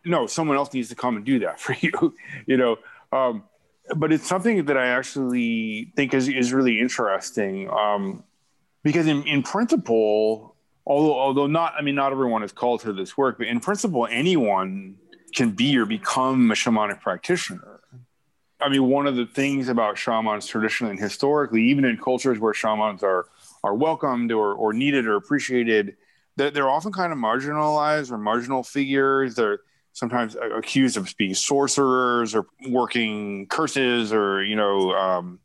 [0.04, 2.78] No, someone else needs to come and do that for you, you know.
[3.12, 3.43] Um,
[3.95, 8.24] but it's something that I actually think is, is really interesting um,
[8.84, 13.16] because in, in principle, although although not i mean not everyone is called to this
[13.16, 14.95] work but in principle anyone
[15.34, 17.70] can be or become a shamanic practitioner
[18.62, 22.53] i mean one of the things about shamans traditionally and historically even in cultures where
[22.53, 23.26] shamans are
[23.64, 25.95] are welcomed or or needed or appreciated.
[26.36, 29.36] They're, they're often kind of marginalized or marginal figures.
[29.36, 29.59] They're
[29.93, 35.39] sometimes accused of being sorcerers or working curses or you know um,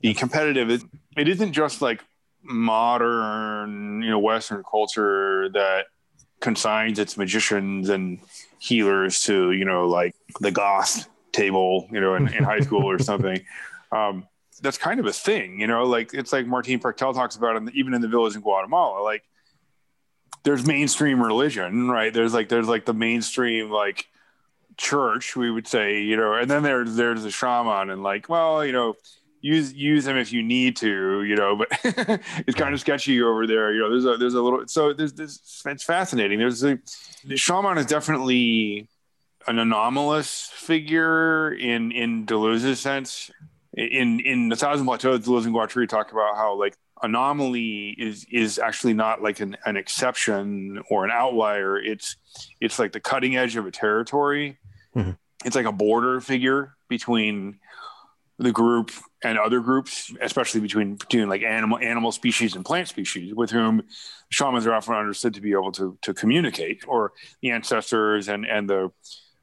[0.00, 0.70] being competitive.
[0.70, 0.82] It,
[1.16, 2.04] it isn't just like
[2.42, 5.86] modern you know Western culture that
[6.40, 8.20] consigns its magicians and
[8.58, 12.98] healers to you know like the goth table you know in, in high school or
[13.10, 13.40] something.
[13.92, 14.26] Um,
[14.62, 15.84] that's kind of a thing, you know.
[15.84, 19.02] Like it's like Martín Prechtel talks about, in the, even in the village in Guatemala.
[19.02, 19.22] Like
[20.44, 22.12] there's mainstream religion, right?
[22.12, 24.06] There's like there's like the mainstream like
[24.76, 28.64] church, we would say, you know, and then there's there's a shaman, and like, well,
[28.64, 28.94] you know,
[29.40, 31.68] use use them if you need to, you know, but
[32.46, 33.90] it's kind of sketchy over there, you know.
[33.90, 36.38] There's a there's a little so there's this it's fascinating.
[36.38, 36.78] There's a
[37.24, 38.88] the shaman is definitely
[39.46, 43.30] an anomalous figure in in Deleuze's sense
[43.76, 48.58] in in the Thousand Plateaus, Deleuze and Guattari talk about how like anomaly is is
[48.58, 51.78] actually not like an, an exception or an outlier.
[51.78, 52.16] It's
[52.60, 54.58] it's like the cutting edge of a territory.
[54.94, 55.12] Mm-hmm.
[55.44, 57.58] It's like a border figure between
[58.38, 58.90] the group
[59.22, 63.82] and other groups, especially between between like animal animal species and plant species, with whom
[64.30, 68.70] shamans are often understood to be able to to communicate, or the ancestors and and
[68.70, 68.90] the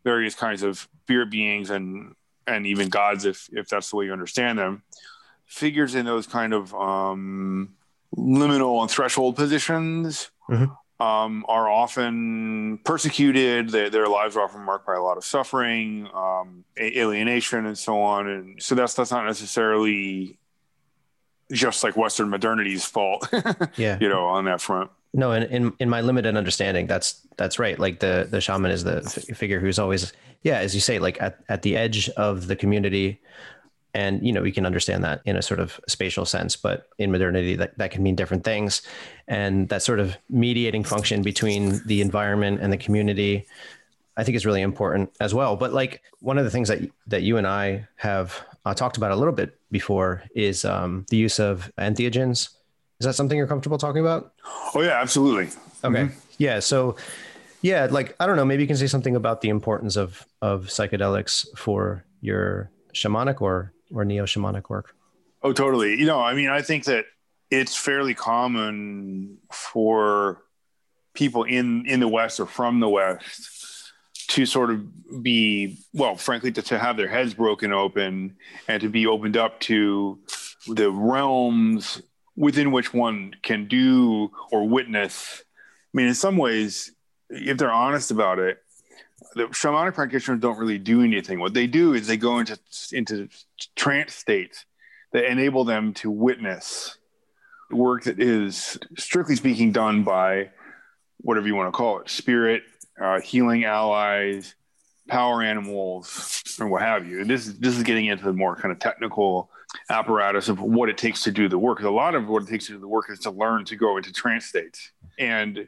[0.04, 4.14] various kinds of spirit beings and and even gods, if if that's the way you
[4.14, 4.84] understand them,
[5.46, 7.76] figures in those kind of um,
[8.16, 11.04] liminal and threshold positions mm-hmm.
[11.04, 13.70] um, are often persecuted.
[13.70, 18.02] They, their lives are often marked by a lot of suffering, um, alienation, and so
[18.02, 18.28] on.
[18.28, 20.38] And so that's that's not necessarily
[21.52, 23.28] just like Western modernity's fault.
[23.78, 24.92] yeah, you know, on that front.
[25.14, 27.78] No, and in, in my limited understanding, that's that's right.
[27.78, 30.12] Like the the shaman is the f- figure who's always,
[30.42, 33.22] yeah, as you say, like at, at the edge of the community,
[33.94, 37.12] and you know we can understand that in a sort of spatial sense, but in
[37.12, 38.82] modernity that that can mean different things,
[39.28, 43.46] and that sort of mediating function between the environment and the community,
[44.18, 45.56] I think is really important as well.
[45.56, 49.12] But like one of the things that that you and I have uh, talked about
[49.12, 52.50] a little bit before is um, the use of entheogens
[53.00, 54.34] is that something you're comfortable talking about?
[54.74, 55.46] Oh yeah, absolutely.
[55.84, 56.04] Okay.
[56.06, 56.20] Mm-hmm.
[56.38, 56.60] Yeah.
[56.60, 56.96] So
[57.62, 60.66] yeah, like I don't know, maybe you can say something about the importance of of
[60.66, 64.96] psychedelics for your shamanic or or neo shamanic work.
[65.42, 66.00] Oh, totally.
[66.00, 67.06] You know, I mean, I think that
[67.50, 70.44] it's fairly common for
[71.14, 73.50] people in in the West or from the West
[74.30, 78.36] to sort of be well, frankly, to, to have their heads broken open
[78.68, 80.20] and to be opened up to
[80.68, 82.02] the realms
[82.36, 85.44] within which one can do or witness.
[85.94, 86.92] I mean, in some ways,
[87.30, 88.60] if they're honest about it,
[89.36, 91.40] the shamanic practitioners don't really do anything.
[91.40, 92.60] What they do is they go into
[92.92, 93.30] into
[93.76, 94.66] trance states
[95.12, 96.98] that enable them to witness
[97.72, 100.52] work that is, strictly speaking, done by
[101.18, 102.64] whatever you want to call it, spirit,
[103.02, 104.56] uh, healing allies,
[105.08, 107.24] power animals, or what have you.
[107.26, 109.50] This is this is getting into the more kind of technical
[109.90, 111.82] apparatus of what it takes to do the work.
[111.82, 113.98] A lot of what it takes to do the work is to learn to go
[113.98, 114.92] into trance states.
[115.20, 115.68] And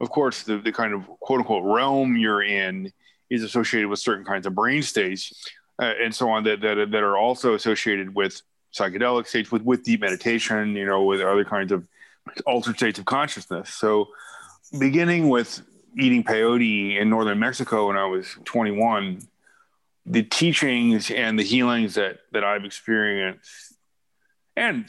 [0.00, 2.92] of course, the, the kind of quote unquote realm you're in
[3.30, 5.48] is associated with certain kinds of brain states
[5.80, 8.40] uh, and so on that, that, that are also associated with
[8.74, 11.86] psychedelic states, with, with deep meditation, you know, with other kinds of
[12.46, 13.72] altered states of consciousness.
[13.74, 14.08] So
[14.78, 15.62] beginning with
[15.98, 19.26] eating peyote in northern Mexico when I was 21,
[20.06, 23.74] the teachings and the healings that that I've experienced,
[24.56, 24.86] and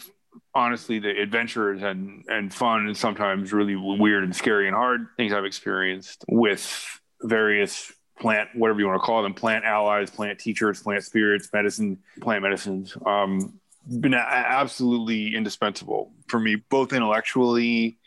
[0.54, 5.34] honestly, the adventures and and fun and sometimes really weird and scary and hard things
[5.34, 10.82] I've experienced with various plant, whatever you want to call them, plant allies, plant teachers,
[10.82, 13.60] plant spirits, medicine, plant medicines, um,
[14.00, 17.98] been absolutely indispensable for me, both intellectually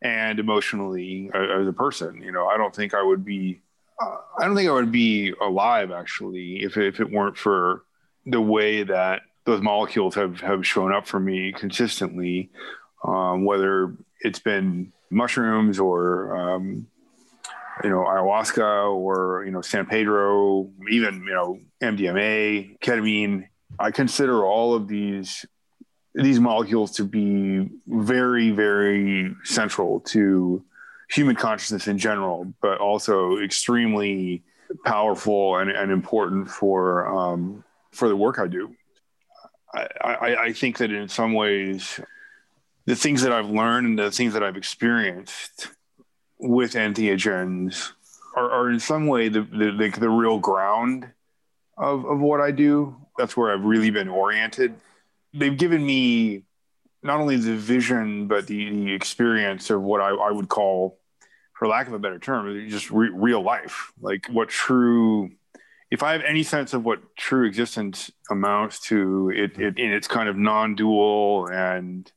[0.00, 2.22] and emotionally uh, as a person.
[2.22, 3.60] You know, I don't think I would be
[4.00, 7.84] I don't think I would be alive actually if if it weren't for
[8.26, 12.50] the way that those molecules have have shown up for me consistently,
[13.04, 16.86] um, whether it's been mushrooms or um,
[17.82, 23.48] you know ayahuasca or you know San Pedro, even you know MDMA, ketamine.
[23.78, 25.44] I consider all of these
[26.14, 30.64] these molecules to be very very central to
[31.08, 34.42] human consciousness in general, but also extremely
[34.84, 38.74] powerful and, and important for um, for the work I do.
[39.74, 42.00] I, I, I, think that in some ways,
[42.86, 45.68] the things that I've learned and the things that I've experienced
[46.38, 47.92] with entheogens
[48.34, 51.06] are, are in some way the, the, the, the real ground
[51.76, 52.96] of, of what I do.
[53.18, 54.74] That's where I've really been oriented.
[55.34, 56.44] They've given me
[57.02, 60.98] not only the vision but the, the experience of what I, I, would call
[61.54, 65.30] for lack of a better term just re- real life like what true
[65.90, 70.08] if i have any sense of what true existence amounts to it, it in its
[70.08, 72.12] kind of non-dual and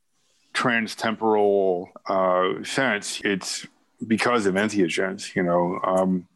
[0.52, 3.66] trans-temporal uh, sense it's
[4.06, 6.26] because of entheogens you know um,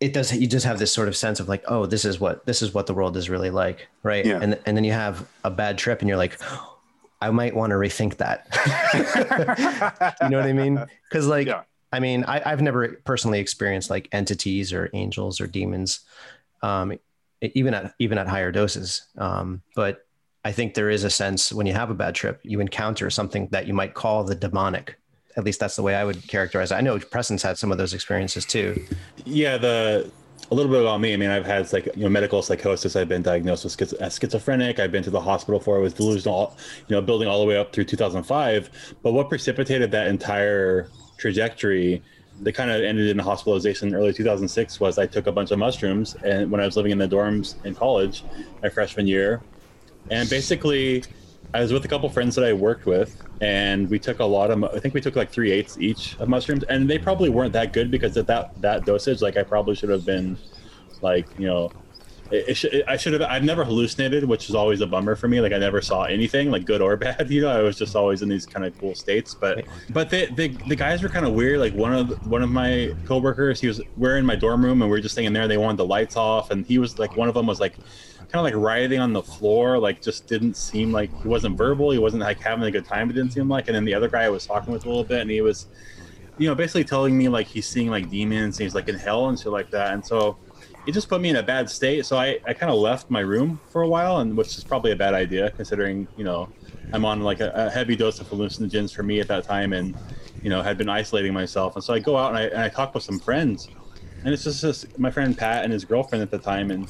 [0.00, 2.46] it does you just have this sort of sense of like oh this is what
[2.46, 4.38] this is what the world is really like right yeah.
[4.40, 6.38] and and then you have a bad trip and you're like
[7.20, 8.46] I might want to rethink that.
[10.22, 10.84] you know what I mean?
[11.08, 11.62] Because like, yeah.
[11.92, 16.00] I mean, I, have never personally experienced like entities or angels or demons,
[16.62, 16.98] um,
[17.40, 19.06] even at even at higher doses.
[19.16, 20.04] Um, but
[20.44, 23.48] I think there is a sense when you have a bad trip, you encounter something
[23.52, 24.96] that you might call the demonic.
[25.36, 26.74] At least that's the way I would characterize it.
[26.74, 28.84] I know Preston's had some of those experiences too.
[29.24, 30.10] Yeah, the
[30.50, 31.12] a little bit about me.
[31.12, 32.96] I mean, I've had like you know medical psychosis.
[32.96, 34.78] I've been diagnosed with schiz- uh, schizophrenic.
[34.78, 35.76] I've been to the hospital for.
[35.76, 36.56] I was delusional,
[36.88, 38.94] you know, building all the way up through 2005.
[39.02, 40.88] But what precipitated that entire
[41.18, 42.02] trajectory
[42.40, 45.58] that kind of ended in hospitalization in early 2006 was I took a bunch of
[45.58, 48.24] mushrooms and when I was living in the dorms in college,
[48.62, 49.40] my freshman year,
[50.10, 51.02] and basically
[51.54, 54.50] I was with a couple friends that I worked with, and we took a lot
[54.50, 54.62] of.
[54.64, 57.72] I think we took like three eighths each of mushrooms, and they probably weren't that
[57.72, 60.36] good because at that that dosage, like I probably should have been,
[61.00, 61.72] like you know,
[62.30, 63.22] it, it should, it, I should have.
[63.22, 65.40] I've never hallucinated, which is always a bummer for me.
[65.40, 67.30] Like I never saw anything, like good or bad.
[67.30, 69.34] You know, I was just always in these kind of cool states.
[69.34, 71.60] But but the the, the guys were kind of weird.
[71.60, 74.90] Like one of one of my coworkers, he was we're in my dorm room and
[74.90, 75.48] we are just staying there.
[75.48, 77.76] They wanted the lights off, and he was like one of them was like
[78.28, 81.90] kind of like writhing on the floor, like just didn't seem like he wasn't verbal.
[81.90, 83.08] He wasn't like having a good time.
[83.10, 83.68] It didn't seem like.
[83.68, 85.66] And then the other guy I was talking with a little bit, and he was,
[86.38, 89.28] you know, basically telling me like he's seeing like demons and he's like in hell
[89.28, 89.92] and shit like that.
[89.92, 90.36] And so
[90.86, 92.06] it just put me in a bad state.
[92.06, 94.92] So I, I kind of left my room for a while, and which is probably
[94.92, 96.48] a bad idea considering you know
[96.92, 99.96] I'm on like a, a heavy dose of hallucinogens for me at that time, and
[100.42, 101.74] you know had been isolating myself.
[101.74, 103.68] And so I go out and I, and I talk with some friends,
[104.24, 106.88] and it's just this, my friend Pat and his girlfriend at the time, and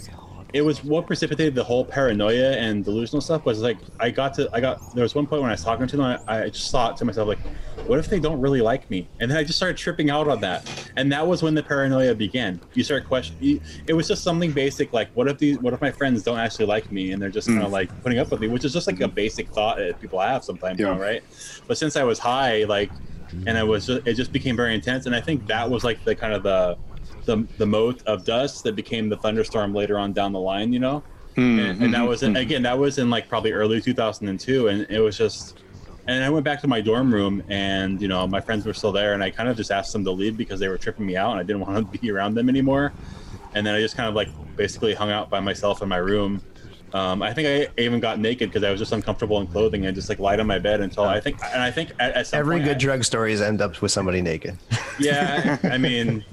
[0.57, 4.49] it was what precipitated the whole paranoia and delusional stuff was like I got to
[4.55, 6.71] I got there was one point when I was talking to them I, I, just
[6.73, 7.39] thought to myself like
[7.87, 9.07] what if they don't really like me?
[9.21, 10.91] And then I just started tripping out on that.
[10.97, 12.59] And that was when the paranoia began.
[12.73, 15.91] You start questioning it was just something basic like what if these what if my
[15.91, 17.73] friends don't actually like me and they're just kind of mm.
[17.73, 20.43] like putting up with me which is just like a basic thought that people have
[20.43, 20.87] sometimes yeah.
[20.87, 21.23] know, right?
[21.67, 22.91] But since I was high like
[23.47, 25.05] and I was just, it just became very intense.
[25.05, 26.79] And I think that was like the kind of the
[27.27, 30.73] the the mote of dust that became the thunderstorm later on down the line.
[30.73, 31.03] You know,
[31.37, 31.59] mm-hmm.
[31.59, 35.01] and, and, that was in, again that was in like probably early 2002, and it
[35.01, 35.59] was just.
[36.09, 38.93] And I went back to my dorm room, and you know my friends were still
[38.93, 41.17] there, and I kind of just asked them to leave because they were tripping me
[41.17, 42.93] out, and I didn't want to be around them anymore.
[43.55, 46.43] And then I just kind of like basically hung out by myself in my room.
[46.93, 49.95] Um, I think I even got naked because I was just uncomfortable in clothing and
[49.95, 52.57] just like lied on my bed until I think, and I think at, at every
[52.57, 54.57] point, good I, drug stories end up with somebody naked.
[54.99, 56.25] Yeah, I mean,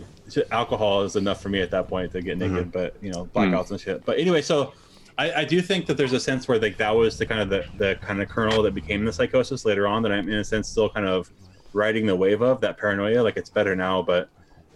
[0.52, 2.70] alcohol is enough for me at that point to get naked, mm-hmm.
[2.70, 3.74] but you know, blackouts mm-hmm.
[3.74, 4.06] and shit.
[4.06, 4.74] But anyway, so
[5.18, 7.50] I, I, do think that there's a sense where like that was the kind of
[7.50, 10.44] the, the kind of kernel that became the psychosis later on that I'm in a
[10.44, 11.32] sense still kind of
[11.74, 13.22] riding the wave of that paranoia.
[13.22, 14.30] Like it's better now, but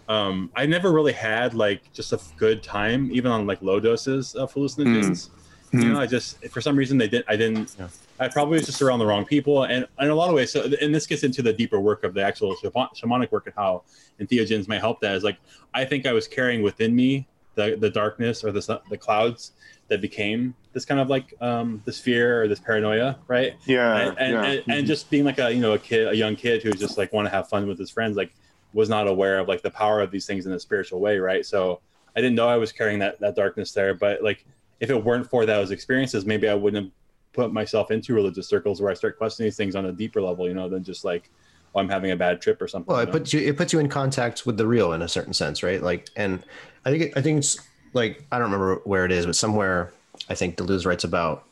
[0.07, 4.35] um, I never really had like just a good time, even on like low doses
[4.35, 5.29] of hallucinogens.
[5.67, 5.81] Mm-hmm.
[5.81, 7.25] You know, I just for some reason they didn't.
[7.27, 7.87] I didn't yeah.
[8.19, 10.51] I probably was just around the wrong people, and, and in a lot of ways.
[10.51, 13.83] So, and this gets into the deeper work of the actual shamanic work and how
[14.19, 15.15] entheogens may help that.
[15.15, 15.37] Is like
[15.73, 19.51] I think I was carrying within me the the darkness or the the clouds
[19.89, 23.55] that became this kind of like um, this fear or this paranoia, right?
[23.65, 24.43] Yeah, and and, yeah.
[24.43, 26.97] and, and just being like a you know a kid, a young kid who's just
[26.97, 28.31] like want to have fun with his friends, like
[28.73, 31.45] was not aware of like the power of these things in a spiritual way, right?
[31.45, 31.81] So
[32.15, 34.45] I didn't know I was carrying that that darkness there, but like
[34.79, 36.91] if it weren't for those experiences, maybe I wouldn't have
[37.33, 40.47] put myself into religious circles where I start questioning these things on a deeper level,
[40.47, 41.29] you know, than just like,
[41.75, 42.93] oh, I'm having a bad trip or something.
[42.93, 45.33] Well, it puts you it puts you in contact with the real in a certain
[45.33, 45.81] sense, right?
[45.81, 46.43] Like, and
[46.85, 47.59] I think I think it's
[47.93, 49.93] like I don't remember where it is, but somewhere
[50.29, 51.45] I think Deleuze writes about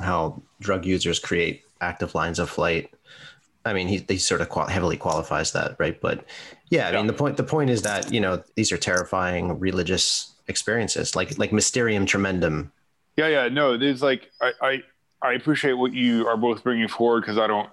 [0.00, 2.92] how drug users create active lines of flight.
[3.64, 6.00] I mean, he, he sort of qual- heavily qualifies that, right?
[6.00, 6.24] But
[6.70, 6.98] yeah, I yeah.
[6.98, 11.38] mean, the point the point is that you know these are terrifying religious experiences, like
[11.38, 12.72] like mysterium tremendum
[13.16, 14.82] yeah, yeah, no, there's like I, I
[15.22, 17.70] I appreciate what you are both bringing forward because I don't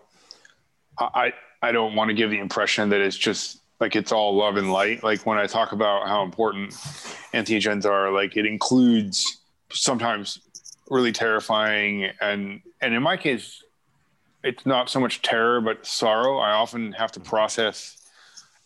[0.97, 4.55] I I don't want to give the impression that it's just like it's all love
[4.55, 5.03] and light.
[5.03, 6.71] Like when I talk about how important
[7.33, 10.39] entheogens are, like it includes sometimes
[10.89, 13.63] really terrifying and and in my case
[14.43, 16.37] it's not so much terror but sorrow.
[16.37, 17.97] I often have to process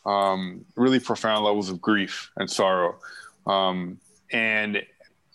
[0.05, 2.99] um, really profound levels of grief and sorrow.
[3.47, 3.99] Um,
[4.31, 4.83] and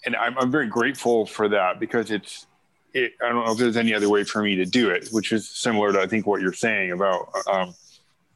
[0.05, 2.47] and I'm, I'm very grateful for that because it's
[2.95, 5.33] it, I don't know if there's any other way for me to do it, which
[5.33, 7.75] is similar to I think what you're saying about um,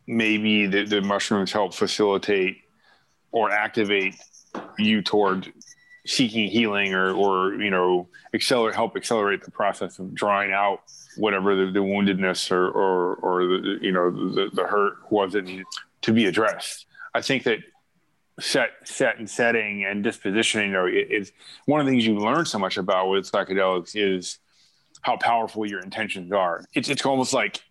[0.06, 2.58] maybe the, the mushrooms help facilitate
[3.32, 4.14] or activate
[4.78, 5.52] you toward
[6.06, 10.80] seeking healing or or you know accelerate help accelerate the process of drawing out
[11.16, 15.44] whatever the, the woundedness or or or the you know the, the hurt was that
[15.44, 15.66] needed
[16.02, 16.86] to be addressed.
[17.14, 17.58] I think that
[18.38, 21.32] set set and setting and dispositioning know it,
[21.64, 24.38] one of the things you learn so much about with psychedelics is
[25.00, 26.64] how powerful your intentions are.
[26.74, 27.62] It's it's almost like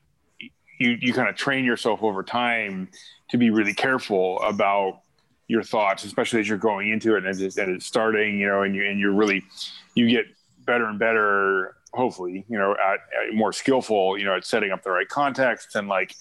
[0.79, 2.89] you you kind of train yourself over time
[3.29, 5.01] to be really careful about
[5.47, 8.47] your thoughts especially as you're going into it and as it's, and it's starting you
[8.47, 9.43] know and you and you're really
[9.93, 10.25] you get
[10.65, 14.81] better and better hopefully you know at, at more skillful you know at setting up
[14.83, 16.15] the right context and like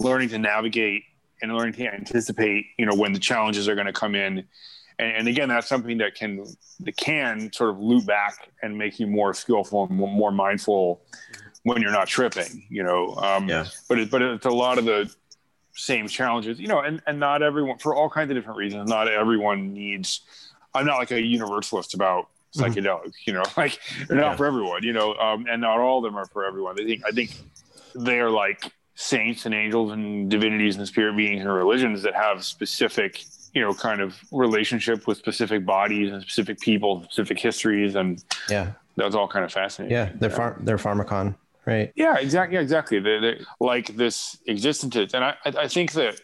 [0.00, 1.04] learning to navigate
[1.42, 4.44] and learning to anticipate, you know, when the challenges are going to come in.
[4.98, 6.44] And, and, again, that's something that can
[6.80, 11.02] that can sort of loop back and make you more skillful and more mindful
[11.64, 13.14] when you're not tripping, you know.
[13.16, 13.66] Um, yeah.
[13.88, 15.12] But it, but it's a lot of the
[15.74, 18.88] same challenges, you know, and and not everyone for all kinds of different reasons.
[18.88, 20.20] Not everyone needs.
[20.74, 22.62] I'm not like a universalist about mm-hmm.
[22.62, 23.78] psychedelics, you know, like
[24.08, 24.36] they're not yeah.
[24.36, 26.78] for everyone, you know, um, and not all of them are for everyone.
[26.80, 27.34] I think I think
[27.94, 33.24] they're like saints and angels and divinities and spirit beings and religions that have specific
[33.54, 38.72] you know kind of relationship with specific bodies and specific people specific histories and yeah.
[38.96, 39.94] that's all kind of fascinating.
[39.94, 41.34] Yeah they're far they're pharmakon
[41.64, 41.92] right?
[41.94, 42.98] Yeah exactly yeah, exactly.
[42.98, 46.20] They they like this existence and I, I think that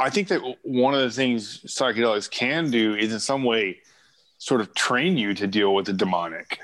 [0.00, 3.78] i think that one of the things psychedelics can do is in some way
[4.38, 6.58] sort of train you to deal with the demonic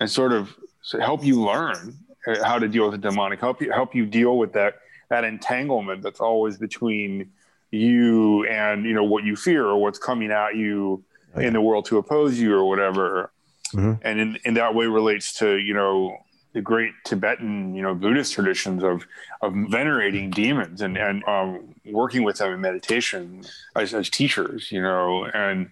[0.00, 0.56] and sort of
[1.00, 1.96] help you learn
[2.42, 4.78] how to deal with the demonic, help you help you deal with that
[5.10, 7.30] that entanglement that's always between
[7.70, 11.02] you and you know what you fear or what's coming at you
[11.34, 11.46] oh, yeah.
[11.48, 13.30] in the world to oppose you or whatever.
[13.72, 13.94] Mm-hmm.
[14.02, 16.16] And in, in that way relates to, you know,
[16.52, 19.04] the great Tibetan, you know, Buddhist traditions of
[19.42, 23.42] of venerating demons and and um, working with them in meditation
[23.74, 25.70] as, as teachers, you know, and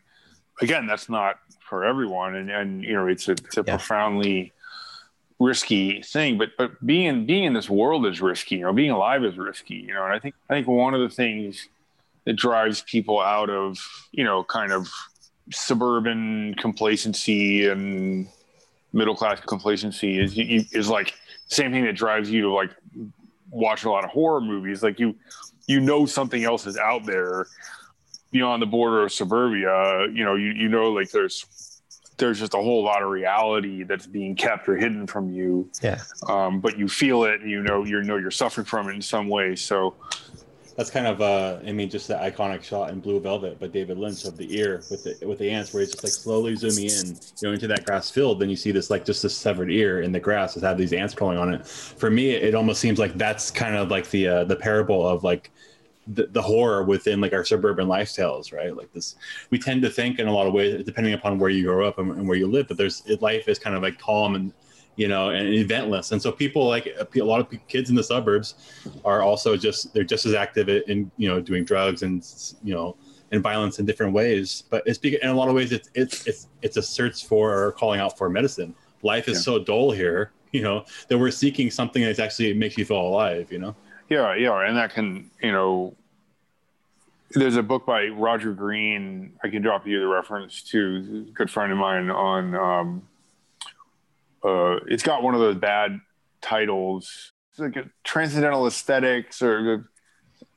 [0.61, 1.39] again, that's not
[1.69, 3.77] for everyone, and and you know, it's a, it's a yeah.
[3.77, 4.53] profoundly
[5.43, 9.25] risky thing but but being being in this world is risky you know being alive
[9.25, 11.69] is risky you know and i think i think one of the things
[12.25, 13.79] that drives people out of
[14.13, 14.89] you know kind of
[15.51, 18.29] suburban complacency and
[18.93, 21.15] middle class complacency is you, is like
[21.49, 22.71] same thing that drives you to like
[23.51, 24.83] watch a lot of horror movies.
[24.83, 25.15] Like you
[25.67, 27.47] you know something else is out there
[28.31, 30.07] beyond the border of suburbia.
[30.13, 31.72] You know you, you know like there's
[32.23, 35.69] there's just a whole lot of reality that's being kept or hidden from you.
[35.83, 36.01] Yeah.
[36.29, 39.03] Um, but you feel it, and you know you know you're suffering from it in
[39.03, 39.57] some way.
[39.57, 39.95] So
[40.77, 43.99] that's kind of uh, I mean, just the iconic shot in Blue Velvet by David
[43.99, 46.91] Lynch of the ear with the with the ants, where he's just like slowly zooming
[46.91, 48.39] in, you know, into that grass field.
[48.39, 50.93] Then you see this like just a severed ear in the grass that have these
[50.93, 51.67] ants crawling on it.
[51.67, 55.25] For me, it almost seems like that's kind of like the uh, the parable of
[55.25, 55.51] like
[56.07, 58.77] the, the horror within like our suburban lifestyles, right?
[58.77, 59.17] Like this,
[59.51, 61.99] we tend to think in a lot of ways, depending upon where you grow up
[61.99, 64.53] and, and where you live, that there's life is kind of like calm and
[64.97, 66.13] you know and eventless.
[66.13, 68.55] And so people like uh, a lot of kids in the suburbs
[69.05, 72.27] are also just they're just as active in you know doing drugs and
[72.63, 72.97] you know
[73.31, 74.65] and violence in different ways.
[74.71, 77.73] But it's in a lot of ways it's it's it's it's a search for or
[77.73, 78.75] calling out for medicine.
[79.03, 79.43] Life is yeah.
[79.43, 83.51] so dull here, you know, that we're seeking something that actually makes you feel alive,
[83.53, 83.75] you know.
[84.13, 85.97] Yeah, yeah, and that can you know.
[87.31, 89.33] There's a book by Roger Green.
[89.43, 92.55] I can drop you the reference to good friend of mine on.
[92.55, 93.03] Um,
[94.45, 95.99] uh, it's got one of those bad
[96.43, 99.87] titles, it's like a transcendental aesthetics or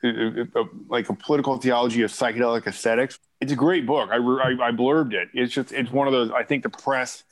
[0.04, 3.20] a, a, a, like a political theology of psychedelic aesthetics.
[3.40, 4.10] It's a great book.
[4.12, 5.30] I, I, I blurbed it.
[5.34, 6.32] It's just it's one of those.
[6.32, 7.24] I think the press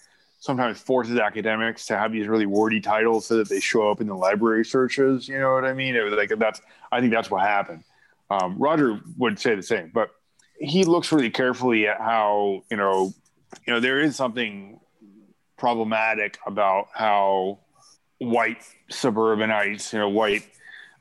[0.43, 4.07] sometimes forces academics to have these really wordy titles so that they show up in
[4.07, 5.25] the library searches.
[5.25, 5.95] You know what I mean?
[5.95, 7.85] It was like that's I think that's what happened.
[8.29, 10.09] Um, Roger would say the same, but
[10.59, 13.13] he looks really carefully at how you know
[13.65, 14.81] you know there is something
[15.57, 17.59] problematic about how
[18.17, 20.43] white suburbanites, you know, white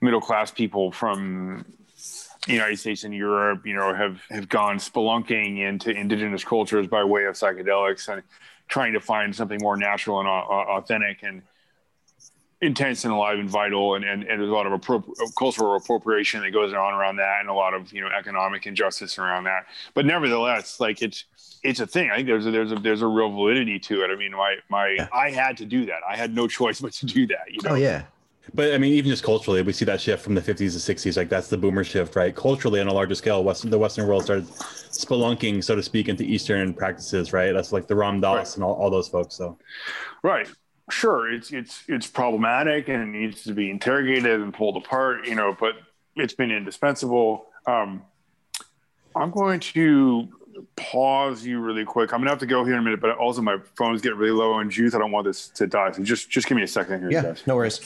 [0.00, 1.64] middle class people from
[2.46, 7.02] the United States and Europe, you know, have have gone spelunking into indigenous cultures by
[7.02, 8.22] way of psychedelics and
[8.72, 11.42] trying to find something more natural and uh, authentic and
[12.62, 15.04] intense and alive and vital and, and, and there's a lot of appro-
[15.36, 19.18] cultural appropriation that goes on around that and a lot of you know economic injustice
[19.18, 19.66] around that.
[19.92, 21.24] But nevertheless like it's
[21.62, 22.10] it's a thing.
[22.10, 24.10] I think there's a, there's a there's a real validity to it.
[24.10, 25.08] I mean my my yeah.
[25.12, 26.00] i had to do that.
[26.08, 27.72] I had no choice but to do that you know?
[27.72, 28.04] oh yeah
[28.54, 31.16] but I mean, even just culturally, we see that shift from the 50s to 60s.
[31.16, 32.34] Like that's the boomer shift, right?
[32.34, 36.24] Culturally, on a larger scale, Western, the Western world started spelunking, so to speak, into
[36.24, 37.52] Eastern practices, right?
[37.52, 38.54] That's like the Ram Dass right.
[38.56, 39.36] and all, all those folks.
[39.36, 39.58] So,
[40.22, 40.48] right.
[40.90, 45.34] sure, it's it's it's problematic and it needs to be interrogated and pulled apart, you
[45.34, 45.74] know, but
[46.16, 47.46] it's been indispensable.
[47.66, 48.02] Um,
[49.14, 50.28] I'm going to
[50.76, 52.12] pause you really quick.
[52.12, 54.32] I'm gonna have to go here in a minute, but also my phone's getting really
[54.32, 54.94] low on juice.
[54.94, 55.90] I don't want this to die.
[55.92, 57.42] So just just give me a second here, Yeah, guys.
[57.46, 57.80] no worries.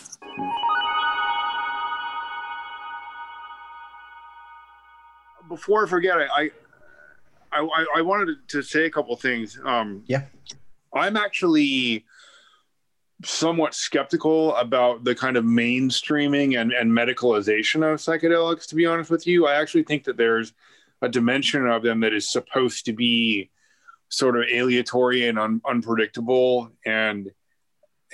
[5.49, 6.51] Before I forget, I
[7.53, 9.59] I I, I wanted to say a couple things.
[9.65, 10.23] Um, Yeah.
[10.95, 12.05] I'm actually
[13.25, 19.11] somewhat skeptical about the kind of mainstreaming and, and medicalization of psychedelics, to be honest
[19.11, 19.47] with you.
[19.47, 20.53] I actually think that there's
[21.03, 23.51] a dimension of them that is supposed to be
[24.09, 26.71] sort of aleatory and un- unpredictable.
[26.85, 27.31] And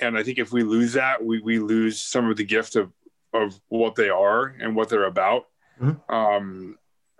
[0.01, 2.91] and I think if we lose that, we, we lose some of the gift of,
[3.31, 5.45] of what they are and what they're about.
[5.79, 5.99] Mhm.
[6.11, 6.77] Um,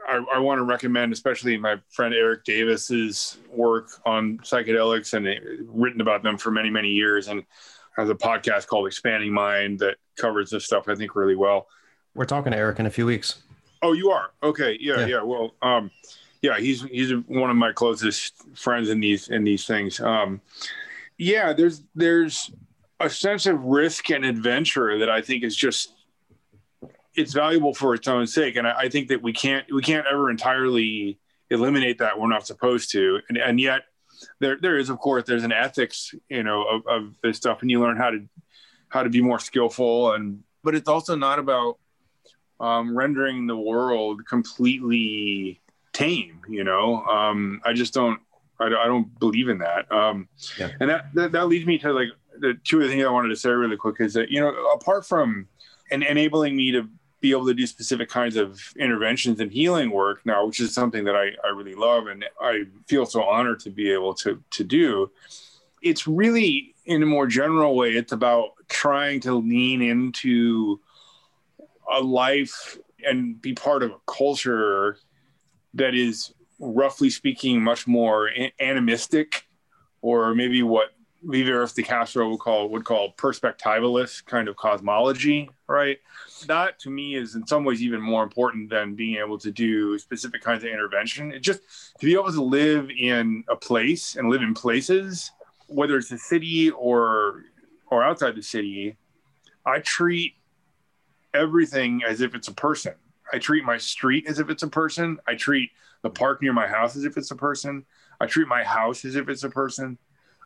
[0.07, 5.27] I, I want to recommend, especially my friend Erik Davis's work on psychedelics and
[5.69, 7.43] written about them for many, many years, and
[7.95, 11.67] has a podcast called Expanding Mind that covers this stuff, I think, really well.
[12.15, 13.43] We're talking to Erik in a few weeks.
[13.83, 14.77] Oh, you are okay.
[14.79, 15.05] Yeah, Yeah.
[15.05, 15.21] yeah.
[15.23, 15.91] Well, um,
[16.41, 19.99] yeah, he's he's one of my closest friends in these in these things.
[19.99, 20.41] Um,
[21.17, 22.51] yeah, there's there's
[22.99, 25.93] a sense of risk and adventure that I think is just
[27.15, 30.07] it's valuable for its own sake, and I, I think that we can't we can't
[30.11, 31.19] ever entirely
[31.49, 32.19] eliminate that.
[32.19, 33.83] We're not supposed to, and and yet
[34.39, 37.69] there there is of course there's an ethics you know of, of this stuff, and
[37.69, 38.27] you learn how to
[38.89, 41.77] how to be more skillful, and but it's also not about
[42.63, 45.59] um, rendering the world completely
[45.91, 46.39] tame.
[46.49, 48.19] You know, um, I just don't.
[48.59, 49.91] I, don't- I don't believe in that.
[49.91, 50.27] Um,
[50.59, 50.69] Yeah.
[50.79, 52.09] And that, that that leads me to like
[52.39, 54.49] the two of the things I wanted to say really quick is that you know
[54.71, 55.47] apart from
[55.91, 56.87] and enabling me to
[57.19, 61.03] be able to do specific kinds of interventions and healing work now, which is something
[61.05, 64.63] that I, I really love and I feel so honored to be able to to
[64.63, 65.11] do.
[65.81, 70.79] It's really in a more general way, it's about trying to lean into
[71.91, 74.97] a life and be part of a culture
[75.73, 78.29] that is roughly speaking much more
[78.59, 79.45] animistic
[80.01, 80.89] or maybe what
[81.25, 85.97] Viveiros de Castro would call would call perspectivalist kind of cosmology, right?
[86.47, 89.97] That to me is in some ways even more important than being able to do
[89.99, 91.31] specific kinds of intervention.
[91.31, 91.61] It just
[91.99, 95.31] to be able to live in a place and live in places,
[95.67, 97.43] whether it's a city or
[97.87, 98.97] or outside the city,
[99.65, 100.33] I treat
[101.33, 102.93] everything as if it's a person.
[103.31, 105.17] I treat my street as if it's a person.
[105.27, 105.71] I treat
[106.01, 107.85] the park near my house as if it's a person.
[108.19, 109.97] I treat my house as if it's a person.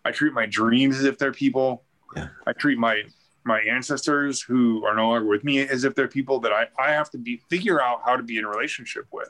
[0.05, 1.83] I treat my dreams as if they're people.
[2.15, 2.29] Yeah.
[2.45, 3.03] I treat my
[3.43, 6.91] my ancestors who are no longer with me as if they're people that I, I
[6.91, 9.29] have to be figure out how to be in a relationship with.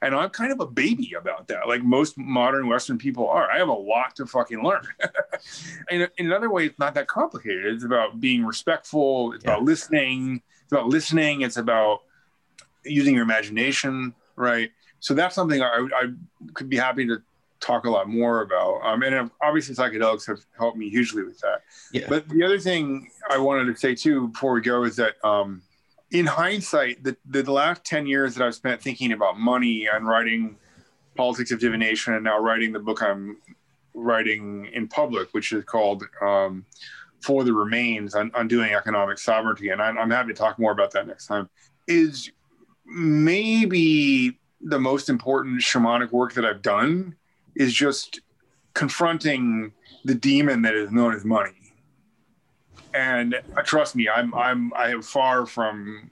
[0.00, 3.50] And I'm kind of a baby about that, like most modern Western people are.
[3.50, 4.82] I have a lot to fucking learn.
[5.90, 7.66] in, in another way, it's not that complicated.
[7.74, 9.32] It's about being respectful.
[9.34, 9.52] It's Yeah.
[9.52, 10.42] about listening.
[10.70, 11.40] It's about listening.
[11.40, 12.02] It's about
[12.84, 14.70] using your imagination, right?
[15.00, 16.12] So that's something I, I
[16.54, 17.20] could be happy to
[17.58, 18.80] talk a lot more about.
[18.84, 21.62] Um, and obviously, psychedelics have helped me hugely with that.
[21.92, 22.06] Yeah.
[22.08, 25.60] But the other thing I wanted to say too before we go is that um,
[26.12, 30.56] in hindsight, the, the last 10 years that I've spent thinking about money and writing
[31.16, 33.38] Politics of Divination and now writing the book I'm
[33.92, 36.64] writing in public, which is called um,
[37.20, 39.68] For the Remains on Undoing Economic Sovereignty.
[39.70, 41.48] And I'm, I'm happy to talk more about that next time.
[41.86, 42.30] Is
[42.86, 47.14] maybe the most important shamanic work that I've done
[47.56, 48.20] is just
[48.74, 49.72] confronting
[50.04, 51.52] the demon that is known as money.
[52.94, 56.10] And uh, trust me, I'm I'm I am far from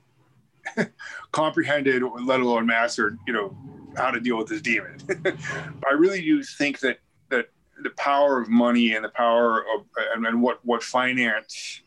[1.32, 3.56] comprehended, let alone mastered, you know,
[3.96, 4.98] how to deal with this demon.
[5.88, 6.98] I really do think that
[7.82, 11.82] the power of money and the power of and, and what what finance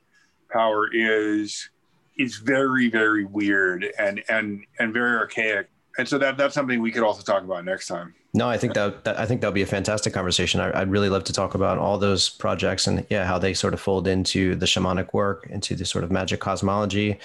[0.52, 1.70] power is
[2.18, 5.70] is very very weird and and and very archaic.
[5.98, 8.16] And so that that's something we could also talk about next time.
[8.34, 10.62] No, I think that, that I think that'll be a fantastic conversation.
[10.62, 13.74] I, I'd really love to talk about all those projects and yeah, how they sort
[13.74, 17.20] of fold into the shamanic work, into the sort of magic cosmology,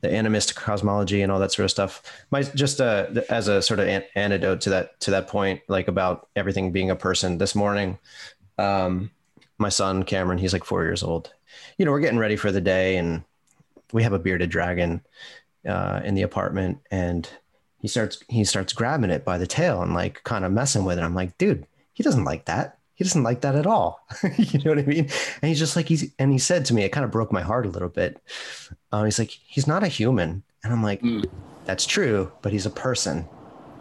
[0.00, 2.02] the animist cosmology, and all that sort of stuff.
[2.30, 5.88] My just uh, as a sort of an- antidote to that to that point, like
[5.88, 7.36] about everything being a person.
[7.36, 7.98] This morning,
[8.56, 9.10] um,
[9.58, 11.34] my son Cameron, he's like four years old.
[11.76, 13.24] You know, we're getting ready for the day, and
[13.92, 15.02] we have a bearded dragon
[15.68, 17.28] uh, in the apartment, and
[17.80, 20.98] he starts he starts grabbing it by the tail and like kind of messing with
[20.98, 21.02] it.
[21.02, 22.78] I'm like, dude, he doesn't like that.
[22.94, 24.00] He doesn't like that at all.
[24.38, 25.08] you know what I mean?
[25.42, 27.42] And he's just like he's and he said to me, it kind of broke my
[27.42, 28.20] heart a little bit.
[28.92, 31.26] Um, he's like, he's not a human, and I'm like, Mm.
[31.66, 33.26] that's true, but he's a person.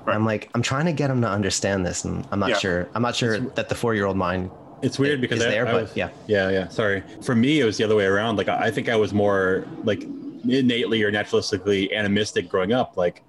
[0.06, 0.14] Right.
[0.16, 2.58] I'm like, I'm trying to get him to understand this, and I'm not Yeah.
[2.58, 2.90] sure.
[2.94, 5.72] I'm not sure that the four year old mind it's weird because I, there, I
[5.72, 6.10] but was, yeah.
[6.28, 6.68] yeah, yeah.
[6.68, 7.02] Sorry.
[7.24, 8.36] For me, it was the other way around.
[8.36, 10.04] Like I think I was more like
[10.48, 12.98] innately or naturalistically animistic growing up.
[12.98, 13.24] Like.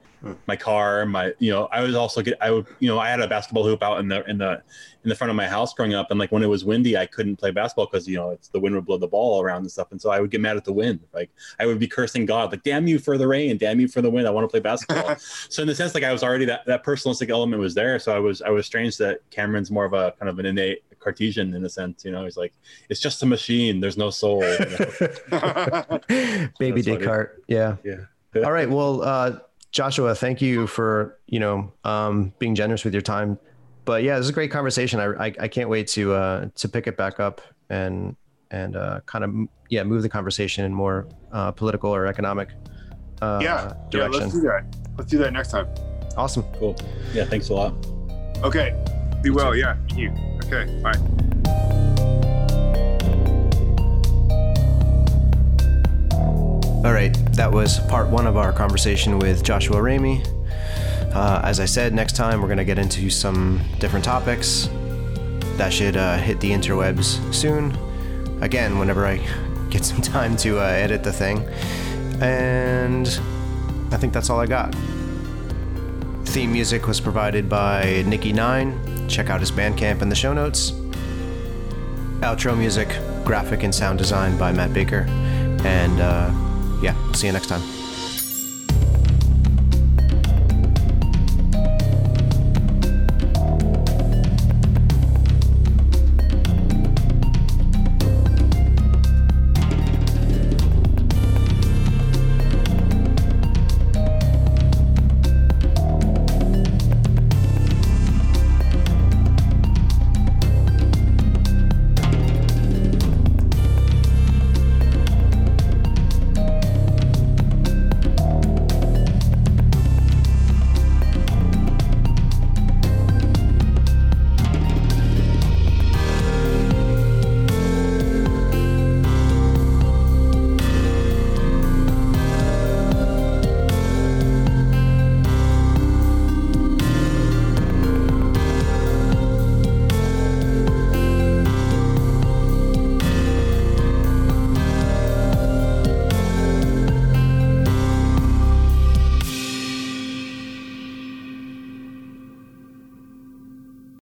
[0.46, 3.20] My car, my you know, I was also get I would you know I had
[3.20, 4.62] a basketball hoop out in the in the
[5.04, 7.06] in the front of my house growing up, and like when it was windy, I
[7.06, 9.70] couldn't play basketball because you know it's the wind would blow the ball around and
[9.70, 11.00] stuff, and so I would get mad at the wind.
[11.12, 14.02] Like I would be cursing God, like damn you for the rain, damn you for
[14.02, 14.26] the wind.
[14.26, 15.16] I want to play basketball.
[15.18, 17.98] so in the sense, like I was already that that personalistic element was there.
[17.98, 20.82] So I was I was strange that Cameron's more of a kind of an innate
[20.98, 22.04] Cartesian in a sense.
[22.04, 22.52] You know, he's like
[22.88, 23.80] it's just a machine.
[23.80, 24.42] There's no soul.
[24.42, 26.00] You know?
[26.58, 26.98] Baby That's.
[26.98, 27.42] Descartes.
[27.46, 27.76] Yeah.
[27.84, 28.44] yeah.
[28.44, 28.68] All right.
[28.68, 29.38] Well, uh,
[29.76, 33.38] Joshua, thank you for you know um, being generous with your time.
[33.84, 35.00] But yeah, this is a great conversation.
[35.00, 38.16] I I, I can't wait to uh, to pick it back up and
[38.50, 39.34] and uh, kind of
[39.68, 42.48] yeah move the conversation in more uh, political or economic
[43.22, 44.08] uh, yeah, yeah.
[44.08, 44.64] Let's do that.
[44.96, 45.68] Let's do that next time.
[46.16, 46.44] awesome.
[46.58, 46.76] Cool.
[47.12, 47.24] Yeah.
[47.24, 47.74] Thanks a lot.
[48.42, 48.74] Okay.
[49.22, 49.54] Be well.
[49.54, 49.76] Yeah.
[49.94, 50.12] You.
[50.44, 50.80] Okay.
[50.82, 51.62] Bye.
[56.86, 60.24] All right, that was part one of our conversation with Joshua Ramey.
[61.12, 64.68] Uh, as I said, next time we're going to get into some different topics
[65.56, 67.76] that should uh, hit the interwebs soon.
[68.40, 69.16] Again, whenever I
[69.70, 71.40] get some time to uh, edit the thing.
[72.22, 73.08] And
[73.90, 74.72] I think that's all I got.
[76.24, 79.10] Theme music was provided by Nikki9.
[79.10, 80.70] Check out his Bandcamp in the show notes.
[82.20, 85.04] Outro music, graphic and sound design by Matt Baker.
[85.64, 86.45] And uh,
[86.80, 87.62] yeah, see you next time.